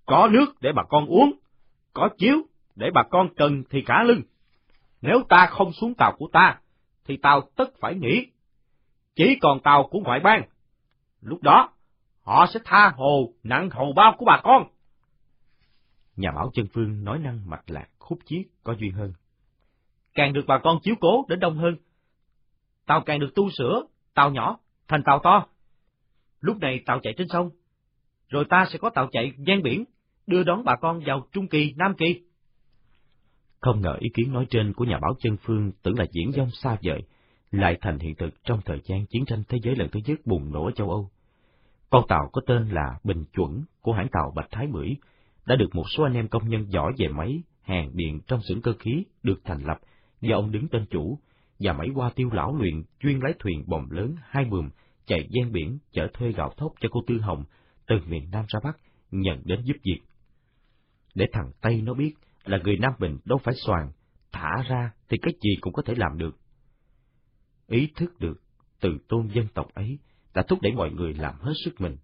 [0.05, 1.33] Có nước để bà con uống,
[1.93, 2.36] có chiếu
[2.75, 4.21] để bà con cần thì cả lưng.
[5.06, 6.60] Nếu ta không xuống tàu của ta,
[7.06, 8.28] thì tàu tất phải nghỉ.
[9.16, 10.43] Chỉ còn tàu của ngoại bang.
[11.22, 11.70] Lúc đó,
[12.22, 14.68] họ sẽ tha hồ nặng hầu bao của bà con.
[16.16, 19.14] Nhà báo chân phương nói năng mạch lạc, khúc chiết, có duyên hơn.
[20.14, 21.78] Càng được bà con chiếu cố đến đông hơn.
[22.86, 23.84] Tàu càng được tu sửa,
[24.14, 25.47] tàu nhỏ, thành tàu to.
[26.41, 27.49] Lúc này tàu chạy trên sông,
[28.30, 29.84] rồi ta sẽ có tàu chạy gian biển,
[30.28, 32.24] đưa đón bà con vào Trung Kỳ, Nam Kỳ.
[33.62, 36.49] Không ngờ ý kiến nói trên của nhà báo chân phương tưởng là diễn dông
[36.51, 37.01] xa vời,
[37.51, 40.51] lại thành hiện thực trong thời gian chiến tranh thế giới lần thứ nhất bùng
[40.51, 41.10] nổ ở châu Âu.
[41.89, 44.95] Con tàu có tên là Bình Chuẩn của hãng tàu Bạch Thái Bưởi
[45.45, 48.62] đã được một số anh em công nhân giỏi về máy, hàng điện trong xưởng
[48.62, 49.78] cơ khí được thành lập
[50.22, 51.20] do ông đứng tên chủ,
[51.60, 54.70] và máy qua tiêu lão luyện chuyên lái thuyền bồng lớn hai buồm
[55.06, 57.43] chạy gian biển chở thuê gạo thóc cho cô Tư Hồng
[57.88, 58.78] từ miền Nam ra Bắc
[59.12, 59.99] nhận đến giúp việc.
[61.16, 62.14] Để thằng Tây nó biết
[62.45, 63.91] là người Nam Bình đâu phải soàn,
[64.31, 66.37] thả ra thì cái gì cũng có thể làm được.
[67.67, 68.41] Ý thức được
[68.79, 69.99] từ tôn dân tộc ấy
[70.33, 71.97] đã thúc đẩy mọi người làm hết sức mình.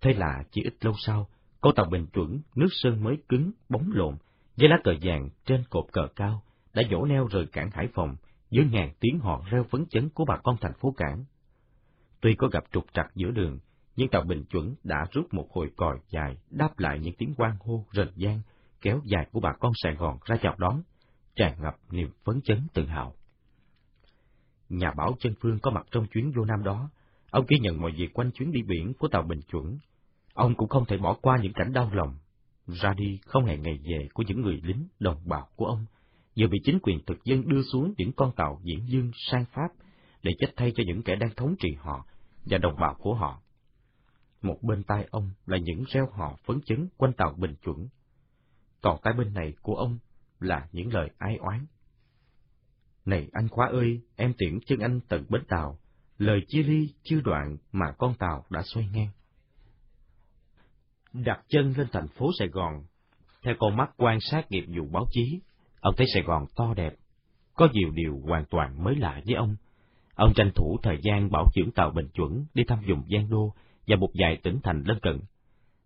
[0.00, 1.28] Thế là chỉ ít lâu sau,
[1.60, 4.16] con tàu bình chuẩn, nước sơn mới cứng, bóng lộn,
[4.56, 6.42] với lá cờ vàng trên cột cờ cao,
[6.74, 8.16] đã dỗ neo rời cảng Hải Phòng
[8.50, 11.24] với ngàn tiếng họ reo phấn chấn của bà con thành phố cảng.
[12.20, 13.58] Tuy có gặp trục trặc giữa đường,
[13.96, 17.56] nhưng tàu Bình Chuẩn đã rút một hồi còi dài đáp lại những tiếng quan
[17.60, 18.40] hô rền vang
[18.80, 20.82] kéo dài của bà con Sài Gòn ra chào đón,
[21.36, 23.14] tràn ngập niềm phấn chấn tự hào.
[24.68, 26.90] Nhà báo Trân phương có mặt trong chuyến vô Nam đó,
[27.30, 29.78] ông ghi nhận mọi việc quanh chuyến đi biển của tàu Bình Chuẩn.
[30.34, 32.14] Ông cũng không thể bỏ qua những cảnh đau lòng,
[32.66, 35.86] ra đi không hề ngày về của những người lính đồng bào của ông,
[36.38, 39.68] vừa bị chính quyền thực dân đưa xuống những con tàu diễn dương sang Pháp
[40.22, 42.06] để chết thay cho những kẻ đang thống trị họ
[42.44, 43.40] và đồng bào của họ.
[44.42, 47.88] Một bên tai ông là những reo hò phấn chấn quanh tàu Bình Chuẩn,
[48.80, 49.98] còn tay bên này của ông
[50.40, 51.66] là những lời ai oán.
[53.04, 55.78] Này anh khóa ơi, em tiễn chân anh tận bến tàu,
[56.18, 59.08] lời chia ly chưa đoạn mà con tàu đã xoay ngang.
[61.12, 62.84] Đặt chân lên thành phố Sài Gòn,
[63.42, 65.40] theo con mắt quan sát nghiệp vụ báo chí,
[65.80, 66.94] ông thấy Sài Gòn to đẹp,
[67.54, 69.56] có nhiều điều hoàn toàn mới lạ với ông.
[70.14, 73.54] Ông tranh thủ thời gian bảo dưỡng tàu Bình Chuẩn đi thăm vùng Giang Đô
[73.86, 75.20] và một vài tỉnh thành lân cận.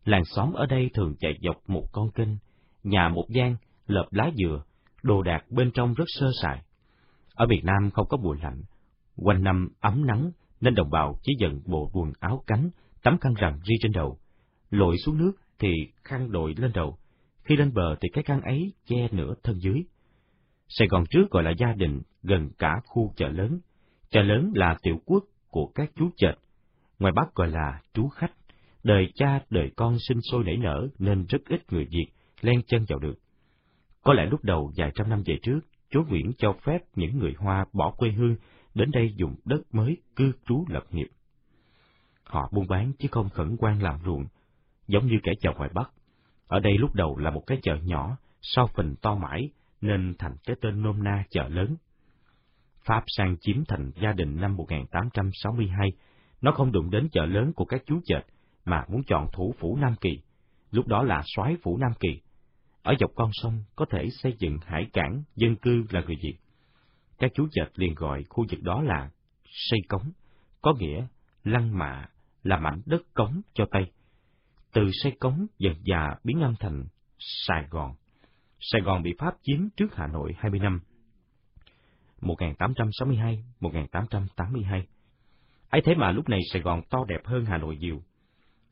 [0.04, 2.28] Làng xóm ở đây thường chạy dọc một con kênh,
[2.84, 3.56] nhà một gian,
[3.86, 4.62] lợp lá dừa,
[5.02, 6.62] đồ đạc bên trong rất sơ sài.
[7.34, 8.62] Ở Việt Nam không có mùa lạnh,
[9.16, 10.30] quanh năm ấm nắng
[10.60, 12.70] nên đồng bào chỉ dần bộ quần áo cánh,
[13.02, 14.18] tấm khăn rằn ri trên đầu.
[14.70, 15.72] Lội xuống nước thì
[16.04, 16.98] khăn đội lên đầu,
[17.44, 19.82] khi lên bờ thì cái khăn ấy che nửa thân dưới.
[20.68, 23.60] Sài Gòn trước gọi là gia đình, gần cả khu chợ lớn.
[24.10, 26.34] Chợ lớn là tiểu quốc của các chú chợt,
[26.98, 28.32] ngoài Bắc gọi là chú khách.
[28.84, 32.06] Đời cha đời con sinh sôi nảy nở nên rất ít người Việt
[32.42, 33.14] len chân vào được.
[34.02, 37.34] Có lẽ lúc đầu vài trăm năm về trước, chúa Nguyễn cho phép những người
[37.38, 38.36] Hoa bỏ quê hương
[38.74, 41.08] đến đây dùng đất mới cư trú lập nghiệp.
[42.24, 44.24] Họ buôn bán chứ không khẩn quan làm ruộng,
[44.86, 45.90] giống như kẻ chợ ngoài Bắc.
[46.46, 50.36] Ở đây lúc đầu là một cái chợ nhỏ, sau phình to mãi, nên thành
[50.46, 51.76] cái tên nôm na chợ lớn.
[52.84, 55.92] Pháp sang chiếm thành gia đình năm 1862,
[56.40, 58.22] nó không đụng đến chợ lớn của các chú chợt,
[58.64, 60.18] mà muốn chọn thủ phủ Nam Kỳ,
[60.70, 62.20] lúc đó là soái phủ Nam Kỳ.
[62.82, 66.36] Ở dọc con sông có thể xây dựng hải cảng, dân cư là người Việt.
[67.18, 69.10] Các chú chợt liền gọi khu vực đó là
[69.44, 70.10] xây cống,
[70.62, 71.06] có nghĩa
[71.44, 72.08] lăng mạ
[72.42, 73.92] là mảnh đất cống cho Tây.
[74.72, 76.84] Từ xây cống dần già biến âm thành
[77.18, 77.94] Sài Gòn.
[78.60, 80.80] Sài Gòn bị Pháp chiếm trước Hà Nội 20 năm.
[82.20, 84.82] 1862-1882
[85.72, 88.02] ấy thế mà lúc này Sài Gòn to đẹp hơn Hà Nội nhiều.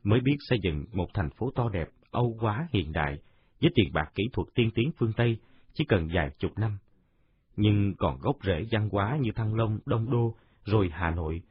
[0.02, 3.18] Mới biết xây dựng một thành phố to đẹp, âu quá hiện đại,
[3.60, 5.38] với tiền bạc kỹ thuật tiên tiến phương Tây,
[5.72, 6.78] chỉ cần vài chục năm.
[7.56, 10.34] Nhưng còn gốc rễ văn hóa như Thăng Long, Đông Đô,
[10.64, 11.42] rồi Hà Nội,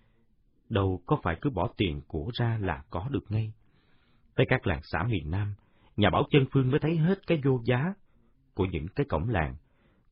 [0.69, 3.53] đâu có phải cứ bỏ tiền của ra là có được ngay.
[4.35, 5.53] Tới các làng xã miền Nam,
[5.97, 7.93] nhà bảo chân phương mới thấy hết cái vô giá
[8.53, 9.55] của những cái cổng làng,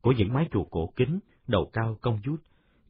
[0.02, 2.40] của những mái chùa cổ kính, đầu cao công vút,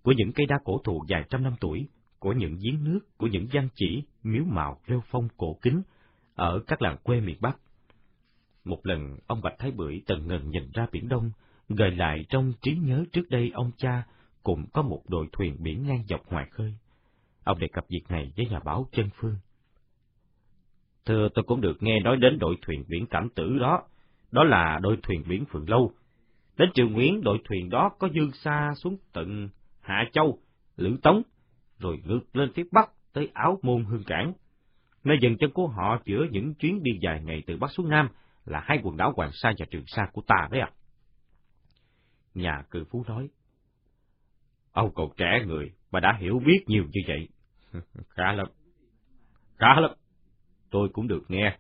[0.03, 1.87] của những cây đa cổ thụ dài trăm năm tuổi,
[2.19, 5.81] của những giếng nước, của những văn chỉ, miếu mạo, rêu phong cổ kính
[6.35, 7.57] ở các làng quê miền Bắc.
[8.67, 11.31] Một lần, ông Bạch Thái Bưởi tần ngần nhìn ra biển Đông,
[11.69, 14.03] gợi lại trong trí nhớ trước đây ông cha
[14.43, 16.73] cũng có một đội thuyền biển ngang dọc ngoài khơi.
[17.43, 19.35] Ông đề cập việc này với nhà báo Chân Phương.
[21.05, 23.83] Thưa tôi cũng được nghe nói đến đội thuyền biển cảm Tử đó,
[24.31, 25.91] đó là đội thuyền biển Phượng Lâu.
[26.57, 29.49] Đến Triều Nguyễn, đội thuyền đó có dương xa xuống tận
[29.81, 30.39] Hạ Châu,
[30.77, 31.21] Lữ Tống,
[31.79, 34.33] rồi ngược lên phía Bắc tới Áo Môn Hương Cảng.
[35.03, 38.09] Nơi dừng chân của họ giữa những chuyến đi dài ngày từ Bắc xuống Nam
[38.47, 40.71] là hai quần đảo Hoàng Sa và Trường Sa của ta đấy ạ.
[42.33, 43.29] Nhà cự phú nói,
[44.77, 47.27] Ông còn trẻ người mà đã hiểu biết nhiều như vậy.
[48.09, 48.47] khá lắm.
[49.57, 49.91] Khá lắm.
[50.69, 51.57] Tôi cũng được nghe.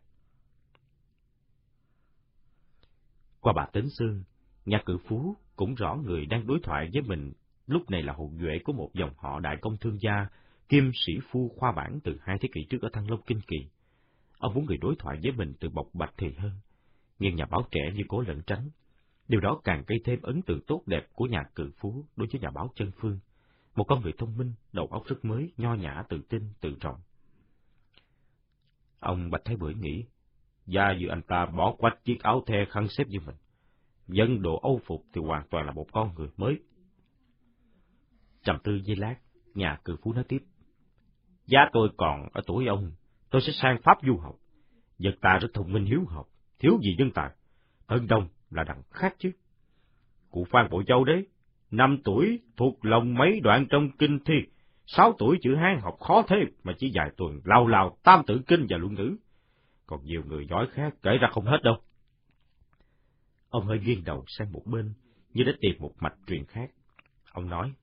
[3.39, 4.23] Qua bà Tính Sương,
[4.65, 7.33] nhà cự phú cũng rõ người đang đối thoại với mình
[7.67, 10.27] lúc này là hậu duệ của một dòng họ đại công thương gia,
[10.69, 13.57] kim sĩ phu khoa bản từ hai thế kỷ trước ở Thăng Long Kinh Kỳ.
[14.37, 16.51] Ông muốn người đối thoại với mình từ bộc bạch thì hơn,
[17.19, 18.69] nhưng nhà báo trẻ như cố lẩn tránh.
[19.27, 22.41] Điều đó càng gây thêm ấn tượng tốt đẹp của nhà cự phú đối với
[22.41, 23.19] nhà báo chân phương,
[23.75, 26.99] một con người thông minh, đầu óc rất mới, nho nhã, tự tin, tự trọng.
[28.99, 30.05] Ông Bạch Thái Bưởi nghĩ,
[30.65, 33.35] gia dự anh ta bỏ quách chiếc áo the khăn xếp như mình.
[34.07, 36.59] Dân độ âu phục thì hoàn toàn là một con người mới.
[38.43, 39.15] Trầm tư giây lát,
[39.53, 40.39] nhà cự phú nói tiếp.
[41.45, 42.91] Giá tôi còn ở tuổi ông,
[43.29, 44.35] tôi sẽ sang Pháp du học.
[44.97, 46.27] Dân ta rất thông minh hiếu học,
[46.59, 47.29] thiếu gì dân tài.
[47.87, 49.31] Hơn đông là đằng khác chứ.
[50.31, 51.27] Cụ Phan Bộ Châu đấy,
[51.71, 54.35] năm tuổi thuộc lòng mấy đoạn trong kinh thi,
[54.85, 58.41] sáu tuổi chữ Hán học khó thế mà chỉ vài tuần lao lao tam tử
[58.47, 59.15] kinh và luận ngữ.
[59.85, 61.75] Còn nhiều người giỏi khác kể ra không hết đâu.
[63.49, 64.93] Ông hơi nghiêng đầu sang một bên,
[65.33, 66.71] như để tìm một mạch truyền khác.
[67.31, 67.73] Ông nói,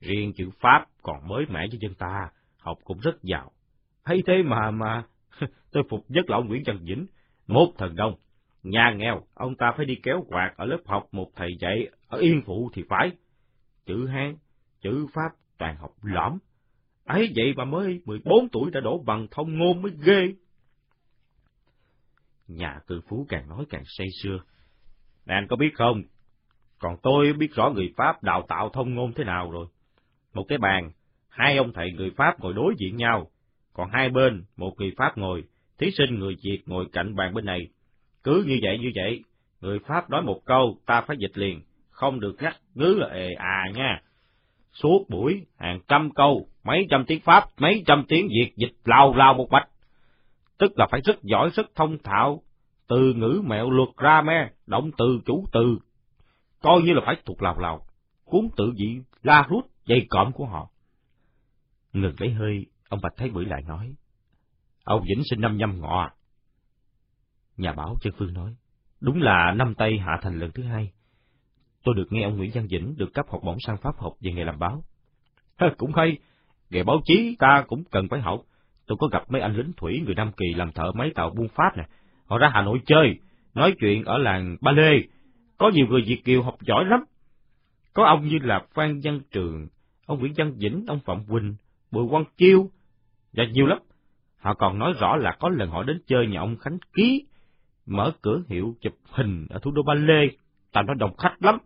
[0.00, 3.52] riêng chữ Pháp còn mới mẻ cho dân ta, học cũng rất giàu.
[4.04, 5.04] Hay thế mà mà,
[5.72, 7.06] tôi phục nhất là ông Nguyễn Trần Vĩnh,
[7.46, 8.14] một thần đông.
[8.62, 12.18] Nhà nghèo, ông ta phải đi kéo quạt ở lớp học một thầy dạy ở
[12.18, 13.10] Yên Phụ thì phải.
[13.86, 14.36] Chữ Hán,
[14.80, 16.38] chữ Pháp toàn học lõm.
[17.04, 20.34] ấy vậy mà mới 14 tuổi đã đổ bằng thông ngôn mới ghê.
[22.48, 24.38] Nhà cư phú càng nói càng say sưa.
[25.26, 26.02] Nè anh có biết không,
[26.78, 29.66] còn tôi biết rõ người Pháp đào tạo thông ngôn thế nào rồi.
[30.34, 30.90] Một cái bàn,
[31.28, 33.30] hai ông thầy người Pháp ngồi đối diện nhau,
[33.72, 35.44] còn hai bên, một người Pháp ngồi,
[35.78, 37.68] thí sinh người Việt ngồi cạnh bàn bên này.
[38.22, 39.24] Cứ như vậy như vậy,
[39.60, 41.60] người Pháp nói một câu, ta phải dịch liền,
[41.90, 44.02] không được ngắt ngứ là ề à nha.
[44.72, 49.14] Suốt buổi, hàng trăm câu, mấy trăm tiếng Pháp, mấy trăm tiếng Việt dịch lao
[49.14, 49.68] lao một mạch
[50.58, 52.42] Tức là phải rất giỏi, rất thông thạo,
[52.88, 55.78] từ ngữ mẹo luật ra me, động từ, chủ từ,
[56.62, 57.86] coi như là phải thuộc lào lào,
[58.24, 60.70] cuốn tự dị la rút dây cọm của họ.
[61.92, 63.94] Ngừng lấy hơi, ông Bạch Thái Bưởi lại nói,
[64.86, 66.10] ông Vĩnh sinh năm nhâm ngọ.
[67.56, 68.56] Nhà báo Chân Phương nói,
[69.00, 70.92] đúng là năm Tây hạ thành lần thứ hai.
[71.84, 74.32] Tôi được nghe ông Nguyễn Văn Vĩnh được cấp học bổng sang Pháp học về
[74.32, 74.84] nghề làm báo.
[75.76, 76.18] cũng hay,
[76.70, 78.40] nghề báo chí ta cũng cần phải học.
[78.86, 81.48] Tôi có gặp mấy anh lính thủy người Nam Kỳ làm thợ máy tàu buôn
[81.48, 81.84] Pháp nè.
[82.26, 83.18] Họ ra Hà Nội chơi,
[83.54, 85.02] nói chuyện ở làng Ba Lê,
[85.58, 87.00] có nhiều người Việt Kiều học giỏi lắm.
[87.92, 89.68] Có ông như là Phan Văn Trường,
[90.06, 91.54] ông Nguyễn Văn Vĩnh, ông Phạm Quỳnh,
[91.90, 92.70] Bùi Quang Chiêu,
[93.32, 93.78] và nhiều lắm.
[94.38, 97.26] Họ còn nói rõ là có lần họ đến chơi nhà ông Khánh Ký,
[97.86, 100.28] mở cửa hiệu chụp hình ở thủ đô Ba Lê,
[100.72, 101.58] tao nó đông khách lắm.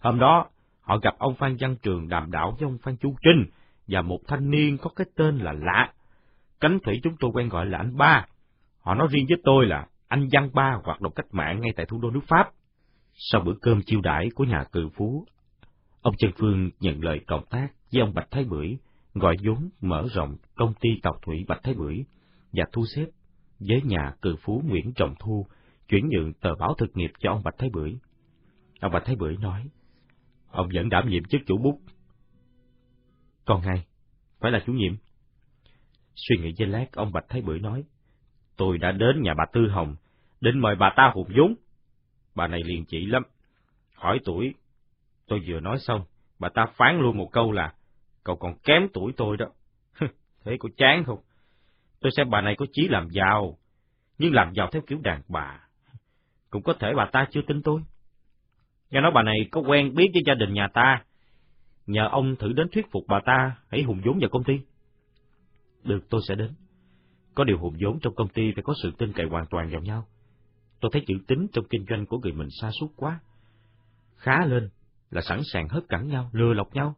[0.00, 0.46] Hôm đó,
[0.80, 3.44] họ gặp ông Phan Văn Trường đàm đạo với ông Phan Chu Trinh,
[3.88, 5.92] và một thanh niên có cái tên là lạ.
[6.60, 8.26] Cánh thủy chúng tôi quen gọi là anh Ba.
[8.80, 11.86] Họ nói riêng với tôi là anh Văn Ba hoạt động cách mạng ngay tại
[11.86, 12.50] thủ đô nước Pháp.
[13.14, 15.26] Sau bữa cơm chiêu đãi của nhà cự phú,
[16.02, 18.78] ông Trần Phương nhận lời cộng tác với ông Bạch Thái Bưởi,
[19.14, 22.04] gọi vốn mở rộng công ty tàu thủy Bạch Thái Bưởi
[22.52, 23.06] và thu xếp
[23.60, 25.46] với nhà cự phú Nguyễn Trọng Thu
[25.88, 27.96] chuyển nhượng tờ báo thực nghiệp cho ông Bạch Thái Bưởi.
[28.80, 29.68] Ông Bạch Thái Bưởi nói,
[30.50, 31.80] ông vẫn đảm nhiệm chức chủ bút.
[33.44, 33.86] Còn ngay
[34.40, 34.92] phải là chủ nhiệm.
[36.14, 37.84] Suy nghĩ giây lát, ông Bạch Thái Bưởi nói,
[38.56, 39.96] tôi đã đến nhà bà Tư Hồng,
[40.40, 41.54] định mời bà ta hụt vốn
[42.34, 43.22] Bà này liền chỉ lắm.
[43.94, 44.54] Hỏi tuổi,
[45.26, 46.04] tôi vừa nói xong,
[46.38, 47.74] bà ta phán luôn một câu là,
[48.24, 49.46] cậu còn kém tuổi tôi đó.
[50.44, 51.18] Thế có chán không?
[52.00, 53.58] Tôi xem bà này có chí làm giàu,
[54.18, 55.60] nhưng làm giàu theo kiểu đàn bà.
[56.50, 57.80] Cũng có thể bà ta chưa tin tôi.
[58.90, 61.04] Nghe nói bà này có quen biết với gia đình nhà ta,
[61.86, 64.60] nhờ ông thử đến thuyết phục bà ta hãy hùng vốn vào công ty.
[65.84, 66.50] Được, tôi sẽ đến.
[67.34, 69.80] Có điều hùng vốn trong công ty phải có sự tin cậy hoàn toàn vào
[69.80, 70.06] nhau.
[70.80, 73.20] Tôi thấy chữ tính trong kinh doanh của người mình xa suốt quá.
[74.16, 74.70] Khá lên
[75.10, 76.94] là sẵn sàng hất cẳng nhau, lừa lọc nhau.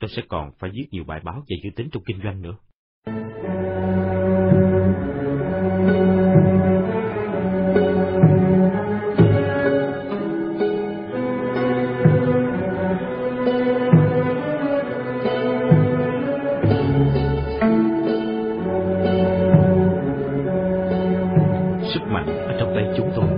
[0.00, 2.56] Tôi sẽ còn phải viết nhiều bài báo về chữ tính trong kinh doanh nữa.
[21.94, 23.28] sức mạnh ở trong tay chúng tôi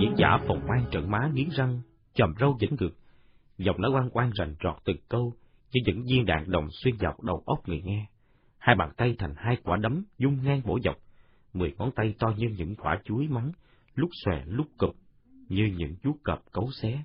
[0.00, 1.80] diễn giả phồng mang trận má nghiến răng,
[2.14, 2.92] chầm râu vĩnh ngược,
[3.58, 5.32] giọng nói quan quan rành rọt từng câu,
[5.72, 8.06] như những viên đạn đồng xuyên dọc đầu óc người nghe.
[8.58, 10.96] Hai bàn tay thành hai quả đấm dung ngang bổ dọc,
[11.52, 13.52] mười ngón tay to như những quả chuối mắng,
[13.94, 14.96] lúc xòe lúc cụp,
[15.48, 17.02] như những chú cọp cấu xé.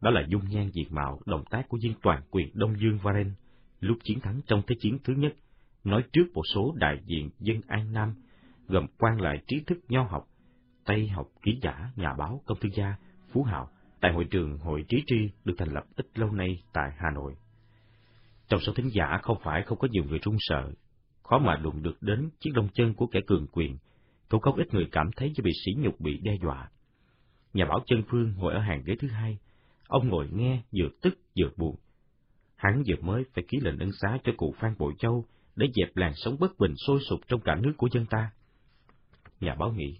[0.00, 3.34] Đó là dung nhan diệt mạo động tác của viên toàn quyền Đông Dương Varen
[3.80, 5.34] lúc chiến thắng trong Thế chiến thứ nhất,
[5.84, 8.14] nói trước một số đại diện dân An Nam,
[8.68, 10.26] gồm quan lại trí thức nho học,
[10.84, 12.96] Tây học ký giả, nhà báo, công thương gia,
[13.32, 13.70] phú hào,
[14.00, 17.34] tại hội trường Hội Trí Tri được thành lập ít lâu nay tại Hà Nội.
[18.50, 20.70] Trong số thính giả không phải không có nhiều người run sợ,
[21.22, 23.78] khó mà đụng được đến chiếc lông chân của kẻ cường quyền,
[24.28, 26.70] cũng không ít người cảm thấy như bị sỉ nhục bị đe dọa.
[27.54, 29.38] Nhà bảo chân phương ngồi ở hàng ghế thứ hai,
[29.88, 31.76] ông ngồi nghe vừa tức vừa buồn.
[32.56, 35.24] Hắn vừa mới phải ký lệnh ân xá cho cụ Phan Bội Châu
[35.56, 38.30] để dẹp làn sóng bất bình sôi sục trong cả nước của dân ta.
[39.40, 39.98] Nhà báo nghĩ,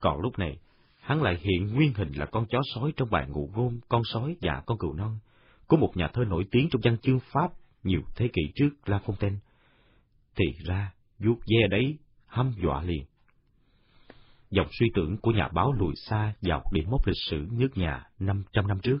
[0.00, 0.58] còn lúc này,
[1.00, 4.36] hắn lại hiện nguyên hình là con chó sói trong bài ngụ ngôn con sói
[4.40, 5.18] và con cừu non,
[5.66, 8.98] của một nhà thơ nổi tiếng trong văn chương Pháp nhiều thế kỷ trước La
[8.98, 9.36] Fontaine.
[10.36, 13.04] Thì ra, vuốt ve đấy, hăm dọa liền.
[14.50, 18.04] Dòng suy tưởng của nhà báo lùi xa vào điểm mốc lịch sử nước nhà
[18.18, 18.98] 500 năm trước.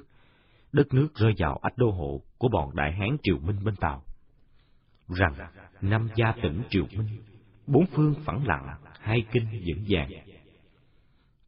[0.72, 4.02] Đất nước rơi vào ách đô hộ của bọn đại hán Triều Minh bên Tàu.
[5.08, 5.34] Rằng,
[5.80, 7.22] năm gia tỉnh Triều Minh,
[7.66, 8.66] bốn phương phẳng lặng,
[9.00, 10.10] hai kinh vững vàng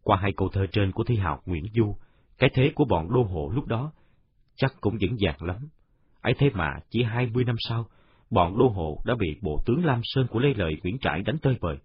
[0.05, 1.97] qua hai câu thơ trên của thi hào Nguyễn Du,
[2.39, 3.93] Cái thế của bọn đô hộ lúc đó
[4.57, 5.69] chắc cũng vững vàng lắm
[6.25, 7.87] ấy thế mà chỉ hai mươi năm sau,
[8.31, 11.39] bọn đô hộ đã bị bộ tướng Lam Sơn của Lê Lợi Nguyễn Trãi đánh
[11.39, 11.77] tơi bời,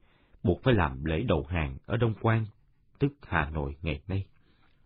[0.44, 2.46] buộc phải làm lễ đầu hàng ở Đông Quan,
[3.00, 4.26] tức Hà Nội ngày nay.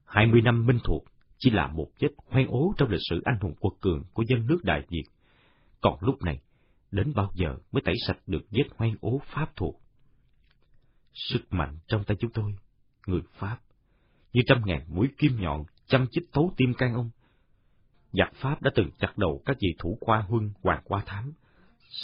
[0.06, 1.04] Hai mươi năm minh thuộc
[1.38, 4.48] chỉ là một vết hoen ố trong lịch sử anh hùng quật cường của dân
[4.48, 5.04] nước Đại Việt.
[5.82, 6.40] Còn lúc này,
[6.92, 9.82] đến bao giờ mới tẩy sạch được vết hoen ố Pháp thuộc?
[11.14, 12.56] Sức mạnh trong tay chúng tôi,
[13.08, 13.58] người Pháp,
[14.34, 17.10] như trăm ngàn mũi kim nhọn chăm chích thấu tim can ông.
[18.14, 21.34] Giặc Pháp đã từng chặt đầu các vị thủ khoa huân hoàng qua thám,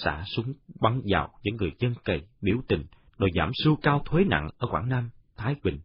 [0.04, 2.84] xả súng bắn vào những người dân cày biểu tình
[3.18, 5.80] đòi giảm sưu cao thuế nặng ở Quảng Nam, Thái Bình.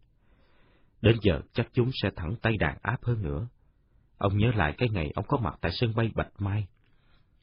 [1.01, 3.47] Đến giờ chắc chúng sẽ thẳng tay đàn áp hơn nữa.
[4.17, 6.67] Ông nhớ lại cái ngày ông có mặt tại sân bay Bạch Mai.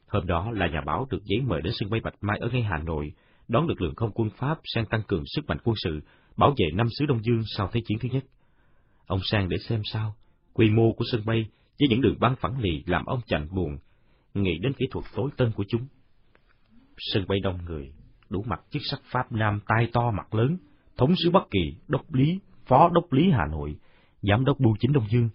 [0.07, 2.61] Hôm đó là nhà báo được giấy mời đến sân bay Bạch Mai ở ngay
[2.61, 3.11] Hà Nội,
[3.47, 5.99] đón lực lượng không quân Pháp sang tăng cường sức mạnh quân sự,
[6.37, 8.23] bảo vệ năm xứ Đông Dương sau Thế chiến thứ nhất.
[9.05, 10.15] Ông sang để xem sao,
[10.53, 11.45] quy mô của sân bay
[11.83, 13.77] với những đường băng phẳng lì làm ông chạnh buồn,
[14.33, 15.87] nghĩ đến kỹ thuật tối tân của chúng.
[16.97, 17.93] Sân bay đông người,
[18.29, 20.57] đủ mặt chức sắc Pháp Nam tai to mặt lớn,
[20.97, 23.75] thống sứ Bắc Kỳ, đốc lý, phó đốc lý Hà Nội,
[24.21, 25.29] giám đốc bưu chính Đông Dương,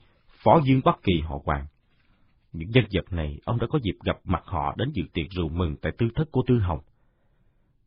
[0.45, 1.67] phó dương Bắc Kỳ họ Hoàng.
[2.53, 5.49] Những nhân vật này ông đã có dịp gặp mặt họ đến dự tiệc rượu
[5.49, 6.81] mừng tại tư thất của Tư Hồng.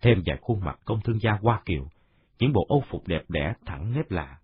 [0.01, 1.87] Thêm vài khuôn mặt công thương gia Hoa Kiều,
[2.39, 4.40] những bộ âu phục đẹp đẽ thẳng nếp lạ,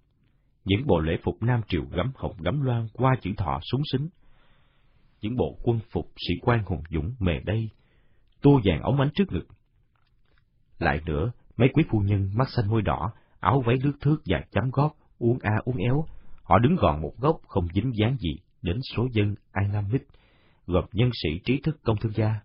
[0.68, 4.10] những bộ lễ phục Nam Triều gấm hồng gấm loan qua chữ thọ súng xính,
[5.22, 7.70] những bộ quân phục sĩ quan hùng dũng mề đây,
[8.42, 9.48] tua vàng ống ánh trước ngực.
[10.80, 14.44] Lại nữa, mấy quý phu nhân mắt xanh môi đỏ, áo váy lướt thước và
[14.52, 16.06] chấm gót, uống a uống éo,
[16.44, 20.02] họ đứng gọn một góc không dính dáng gì đến số dân An Nam Mít,
[20.66, 22.40] gồm nhân sĩ trí thức công thương gia.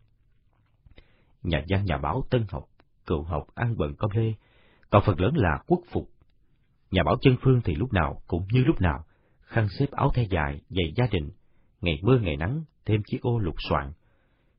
[1.42, 2.64] Nhà văn nhà báo Tân Học,
[3.06, 4.32] Cựu Học ăn bận công lê,
[4.90, 6.11] còn phần lớn là quốc phục.
[6.92, 9.04] Nhà bảo chân phương thì lúc nào cũng như lúc nào,
[9.42, 11.30] khăn xếp áo the dài, giày gia đình,
[11.80, 13.92] ngày mưa ngày nắng, thêm chiếc ô lục soạn.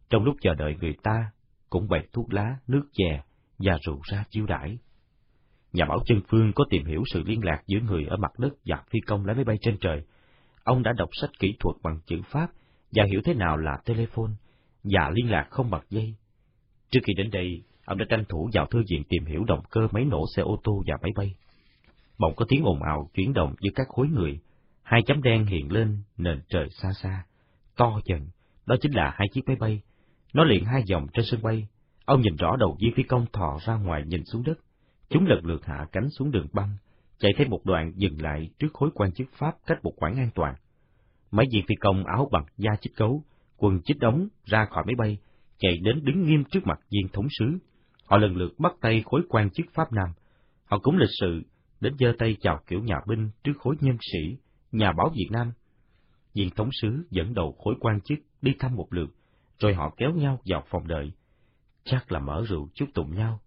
[0.10, 1.32] Trong lúc chờ đợi người ta,
[1.70, 3.24] cũng bày thuốc lá, nước chè
[3.60, 4.78] và rượu ra chiêu đãi.
[5.74, 8.54] Nhà bảo chân phương có tìm hiểu sự liên lạc giữa người ở mặt đất
[8.66, 10.04] và phi công lái máy bay trên trời.
[10.64, 12.48] Ông đã đọc sách kỹ thuật bằng chữ Pháp
[12.92, 14.32] và hiểu thế nào là telephone
[14.84, 16.16] và liên lạc không bật dây.
[16.92, 19.88] Trước khi đến đây, ông đã tranh thủ vào thư viện tìm hiểu động cơ
[19.92, 21.36] máy nổ xe ô tô và máy bay.
[22.20, 24.40] Bỗng có tiếng ồn ào chuyển động giữa các khối người,
[24.84, 27.26] hai chấm đen hiện lên nền trời xa xa,
[27.78, 28.28] to dần,
[28.66, 29.82] đó chính là hai chiếc máy bay.
[30.34, 31.68] Nó liền hai dòng trên sân bay,
[32.06, 34.60] ông nhìn rõ đầu viên phi công thò ra ngoài nhìn xuống đất.
[35.10, 36.78] Chúng lần lượt hạ cánh xuống đường băng,
[37.20, 40.30] chạy thêm một đoạn dừng lại trước khối quan chức Pháp cách một khoảng an
[40.36, 40.56] toàn.
[41.32, 43.24] Mấy viên phi công áo bằng da chích cấu,
[43.58, 45.18] quần chích đóng ra khỏi máy bay,
[45.58, 47.46] chạy đến đứng nghiêm trước mặt viên thống sứ.
[48.06, 50.10] Họ lần lượt bắt tay khối quan chức Pháp Nam.
[50.66, 51.42] Họ cũng lịch sự
[51.84, 54.38] đến giơ tay chào kiểu nhà binh trước khối nhân sĩ,
[54.72, 55.52] nhà báo Việt Nam.
[56.34, 59.16] Viên thống sứ dẫn đầu khối quan chức đi thăm một lượt,
[59.60, 61.12] rồi họ kéo nhau vào phòng đợi.
[61.84, 63.40] Chắc là mở rượu chúc tụng nhau.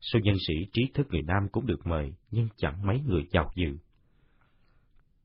[0.00, 3.52] Số nhân sĩ trí thức người Nam cũng được mời, nhưng chẳng mấy người chào
[3.56, 3.76] dự.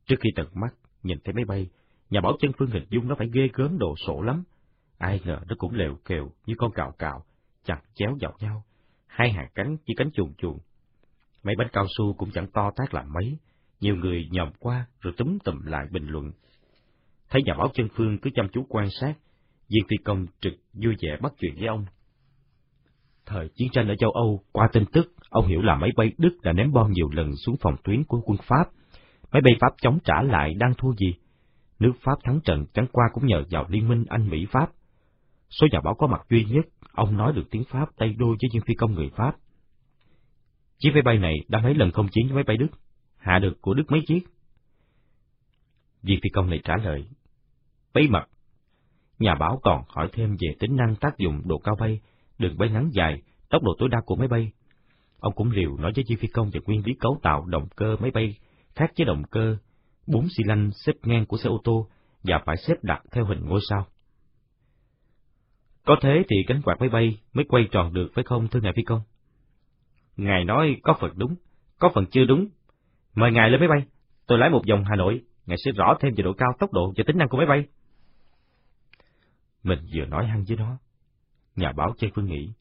[0.06, 1.70] Trước khi tận mắt nhìn thấy máy bay,
[2.10, 4.44] nhà báo chân phương hình dung nó phải ghê gớm đồ sổ lắm.
[4.98, 7.26] Ai ngờ nó cũng lều kều như con cào cào,
[7.64, 8.64] chặt chéo dọc nhau,
[9.08, 10.58] hai hàng cánh chỉ cánh chuồn chuồn.
[11.46, 13.38] Mấy bánh cao su cũng chẳng to tác làm mấy,
[13.80, 16.32] nhiều người nhòm qua rồi túm tùm lại bình luận.
[17.30, 19.14] Thấy nhà báo chân phương cứ chăm chú quan sát,
[19.70, 21.86] viên phi công trực vui vẻ bắt chuyện với ông.
[23.26, 26.38] Thời chiến tranh ở châu Âu, qua tin tức, ông hiểu là máy bay Đức
[26.44, 28.66] đã ném bom nhiều lần xuống phòng tuyến của quân Pháp.
[29.32, 31.14] Máy bay Pháp chống trả lại đang thua gì?
[31.80, 34.72] Nước Pháp thắng trận chẳng qua cũng nhờ vào liên minh Anh Mỹ Pháp.
[35.50, 38.50] Số nhà báo có mặt duy nhất, ông nói được tiếng Pháp tay đôi với
[38.54, 39.36] viên phi công người Pháp.
[40.86, 42.68] Chiếc máy bay này đã mấy lần không chiến với máy bay Đức,
[43.18, 44.20] hạ được của Đức mấy chiếc.
[46.04, 47.06] Viên phi công này trả lời,
[47.94, 48.24] bí mật.
[49.20, 52.00] Nhà báo còn hỏi thêm về tính năng tác dụng độ cao bay,
[52.38, 54.52] đường bay ngắn dài, tốc độ tối đa của máy bay.
[55.20, 57.98] Ông cũng liều nói với viên phi công về nguyên lý cấu tạo động cơ
[58.00, 58.38] máy bay
[58.76, 59.58] khác với động cơ
[60.08, 61.90] bốn xi lanh xếp ngang của xe ô tô
[62.24, 63.86] và phải xếp đặt theo hình ngôi sao.
[65.86, 68.74] Có thế thì cánh quạt máy bay mới quay tròn được phải không thưa ngài
[68.76, 69.02] phi công?
[70.18, 71.36] Ngài nói có phần đúng,
[71.80, 72.48] có phần chưa đúng.
[73.16, 73.86] Mời ngài lên máy bay,
[74.28, 76.94] tôi lái một vòng Hà Nội, ngài sẽ rõ thêm về độ cao tốc độ
[76.98, 77.66] và tính năng của máy bay.
[79.64, 80.78] Mình vừa nói hăng với nó.
[81.56, 82.54] Nhà báo chơi Phương nghĩ,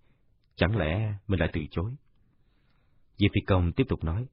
[0.56, 1.90] chẳng lẽ mình lại từ chối?
[3.16, 4.26] Diệp Phi Công tiếp tục nói,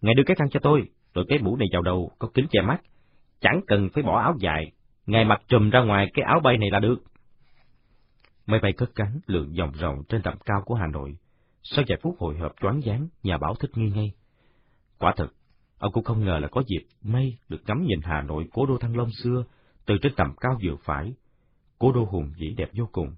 [0.00, 0.82] ngài đưa cái khăn cho tôi,
[1.14, 2.80] rồi cái mũ này vào đầu, có kính che mắt.
[3.40, 4.72] Chẳng cần phải bỏ áo dài,
[5.06, 7.02] ngài mặc trùm ra ngoài cái áo bay này là được.
[8.46, 11.16] Máy bay cất cánh lượn vòng rộng trên tầm cao của Hà Nội.
[11.62, 14.12] Sau vài phút hồi hộp choáng váng, nhà báo thích nghi ngay.
[14.98, 15.28] Quả thật,
[15.82, 18.78] Ông cũng không ngờ là có dịp may được ngắm nhìn Hà Nội cố đô
[18.78, 19.44] Thăng Long xưa
[19.86, 21.14] từ trên tầm cao vừa phải.
[21.78, 23.14] Cố đô hùng vĩ đẹp vô cùng.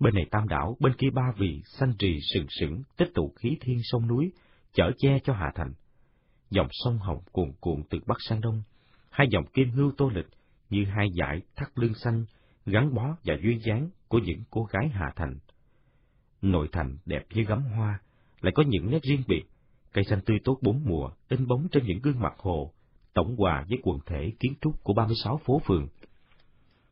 [0.00, 3.56] Bên này tam đảo, bên kia ba vì xanh trì sừng sững, tích tụ khí
[3.60, 4.32] thiên sông núi,
[4.72, 5.72] chở che cho Hà Thành.
[6.50, 8.62] Dòng sông Hồng cuồn cuộn từ Bắc sang Đông,
[9.10, 10.28] hai dòng kim hưu tô lịch
[10.70, 12.24] như hai dải thắt lưng xanh,
[12.66, 15.38] gắn bó và duyên dáng của những cô gái Hà Thành.
[16.44, 18.00] Nội thành đẹp như gấm hoa,
[18.40, 19.44] lại có những nét riêng biệt,
[19.92, 22.72] cây xanh tươi tốt bốn mùa, in bóng trên những gương mặt hồ,
[23.14, 25.88] tổng hòa với quần thể kiến trúc của 36 phố phường.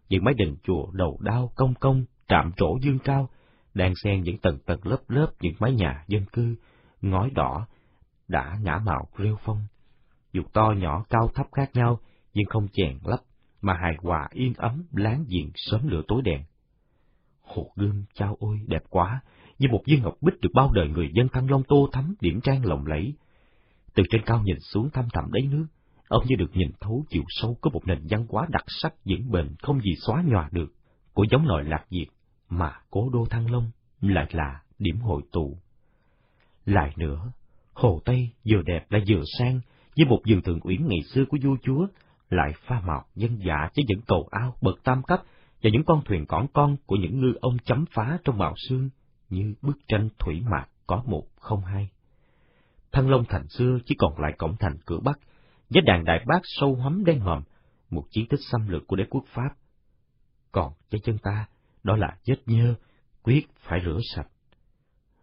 [0.09, 3.29] Những mái đình chùa đầu đao công công, trạm trổ dương cao,
[3.75, 6.57] đang xen những tầng tầng lớp lớp những mái nhà dân cư,
[7.03, 7.67] ngói đỏ,
[8.29, 9.67] đã ngã màu rêu phong.
[10.33, 12.01] Dù to nhỏ cao thấp khác nhau,
[12.35, 13.21] nhưng không chèn lấp,
[13.61, 16.43] mà hài hòa yên ấm láng giềng sớm lửa tối đèn.
[17.43, 19.21] Hồ gươm chao ôi đẹp quá,
[19.59, 22.41] như một viên ngọc bích được bao đời người dân Thăng Long tô thắm điểm
[22.41, 23.15] trang lộng lẫy.
[23.95, 25.67] Từ trên cao nhìn xuống thăm thẳm đáy nước,
[26.09, 29.31] ông như được nhìn thấu chiều sâu của một nền văn hóa đặc sắc vững
[29.31, 30.73] bền không gì xóa nhòa được,
[31.15, 32.09] của giống loài lạc diệt,
[32.49, 35.57] mà cố đô Thăng Long lại là điểm hội tụ.
[36.67, 37.33] Lại nữa,
[37.73, 39.61] Hồ Tây vừa đẹp lại vừa sang,
[39.97, 41.87] với một vườn thượng uyển ngày xưa của vua chúa,
[42.31, 45.23] lại pha màu dân giả với những cầu ao bậc tam cấp
[45.63, 48.91] và những con thuyền cỏn con của những ngư ông chấm phá trong màu sương
[49.33, 51.89] như bức tranh thủy mạc có một không hai.
[52.93, 55.19] Thăng Long thành xưa chỉ còn lại cổng thành cửa Bắc,
[55.71, 57.43] với đàn đại bác sâu hắm đen ngòm,
[57.91, 59.51] một chiến tích xâm lược của đế quốc Pháp.
[60.53, 61.47] Còn cho chân ta,
[61.83, 62.75] đó là vết nhơ,
[63.23, 64.29] quyết phải rửa sạch.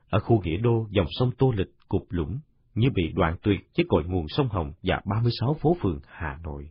[0.10, 2.39] Ở khu nghĩa đô, dòng sông Tô Lịch cục lũng
[2.76, 6.70] như bị đoạn tuyệt với cội nguồn sông Hồng và 36 phố phường Hà Nội.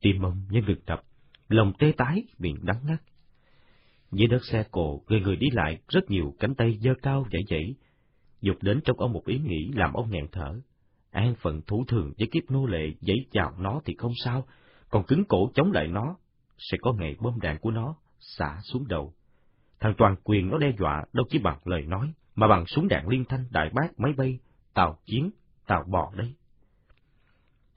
[0.00, 1.02] Tim ông như ngực đập,
[1.48, 3.02] lòng tê tái, miệng đắng ngắt.
[4.12, 7.42] Dưới đất xe cộ, người người đi lại, rất nhiều cánh tay dơ cao dãy
[7.50, 7.74] dãy,
[8.40, 10.60] dục đến trong ông một ý nghĩ làm ông nghẹn thở.
[11.10, 14.46] An phận thủ thường với kiếp nô lệ giấy chào nó thì không sao,
[14.90, 16.16] còn cứng cổ chống lại nó,
[16.58, 19.12] sẽ có ngày bom đạn của nó xả xuống đầu.
[19.80, 23.08] Thằng toàn quyền nó đe dọa đâu chỉ bằng lời nói, mà bằng súng đạn
[23.08, 24.38] liên thanh đại bác máy bay,
[24.74, 25.30] tàu chiến,
[25.66, 26.34] tàu bò đấy.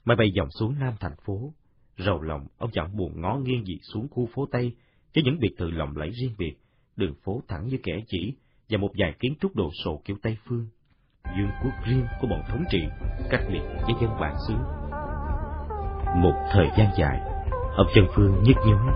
[0.06, 1.54] Máy bay dòng xuống Nam thành phố,
[1.98, 4.76] rầu lòng ông chẳng buồn ngó nghiêng gì xuống khu phố Tây,
[5.16, 6.54] với những biệt thự lộng lẫy riêng biệt,
[6.96, 8.34] đường phố thẳng như kẻ chỉ
[8.70, 10.66] và một vài kiến trúc đồ sộ kiểu Tây phương.
[11.38, 12.82] Dương quốc riêng của bọn thống trị,
[13.30, 14.54] cách biệt với dân bản xứ.
[16.16, 17.20] Một thời gian dài,
[17.76, 18.94] ông Chân Phương nhức nhối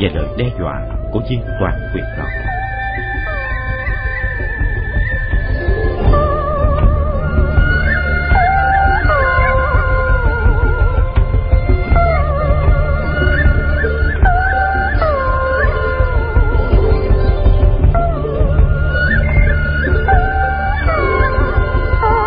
[0.00, 2.53] và lời đe dọa của viên toàn quyền đó.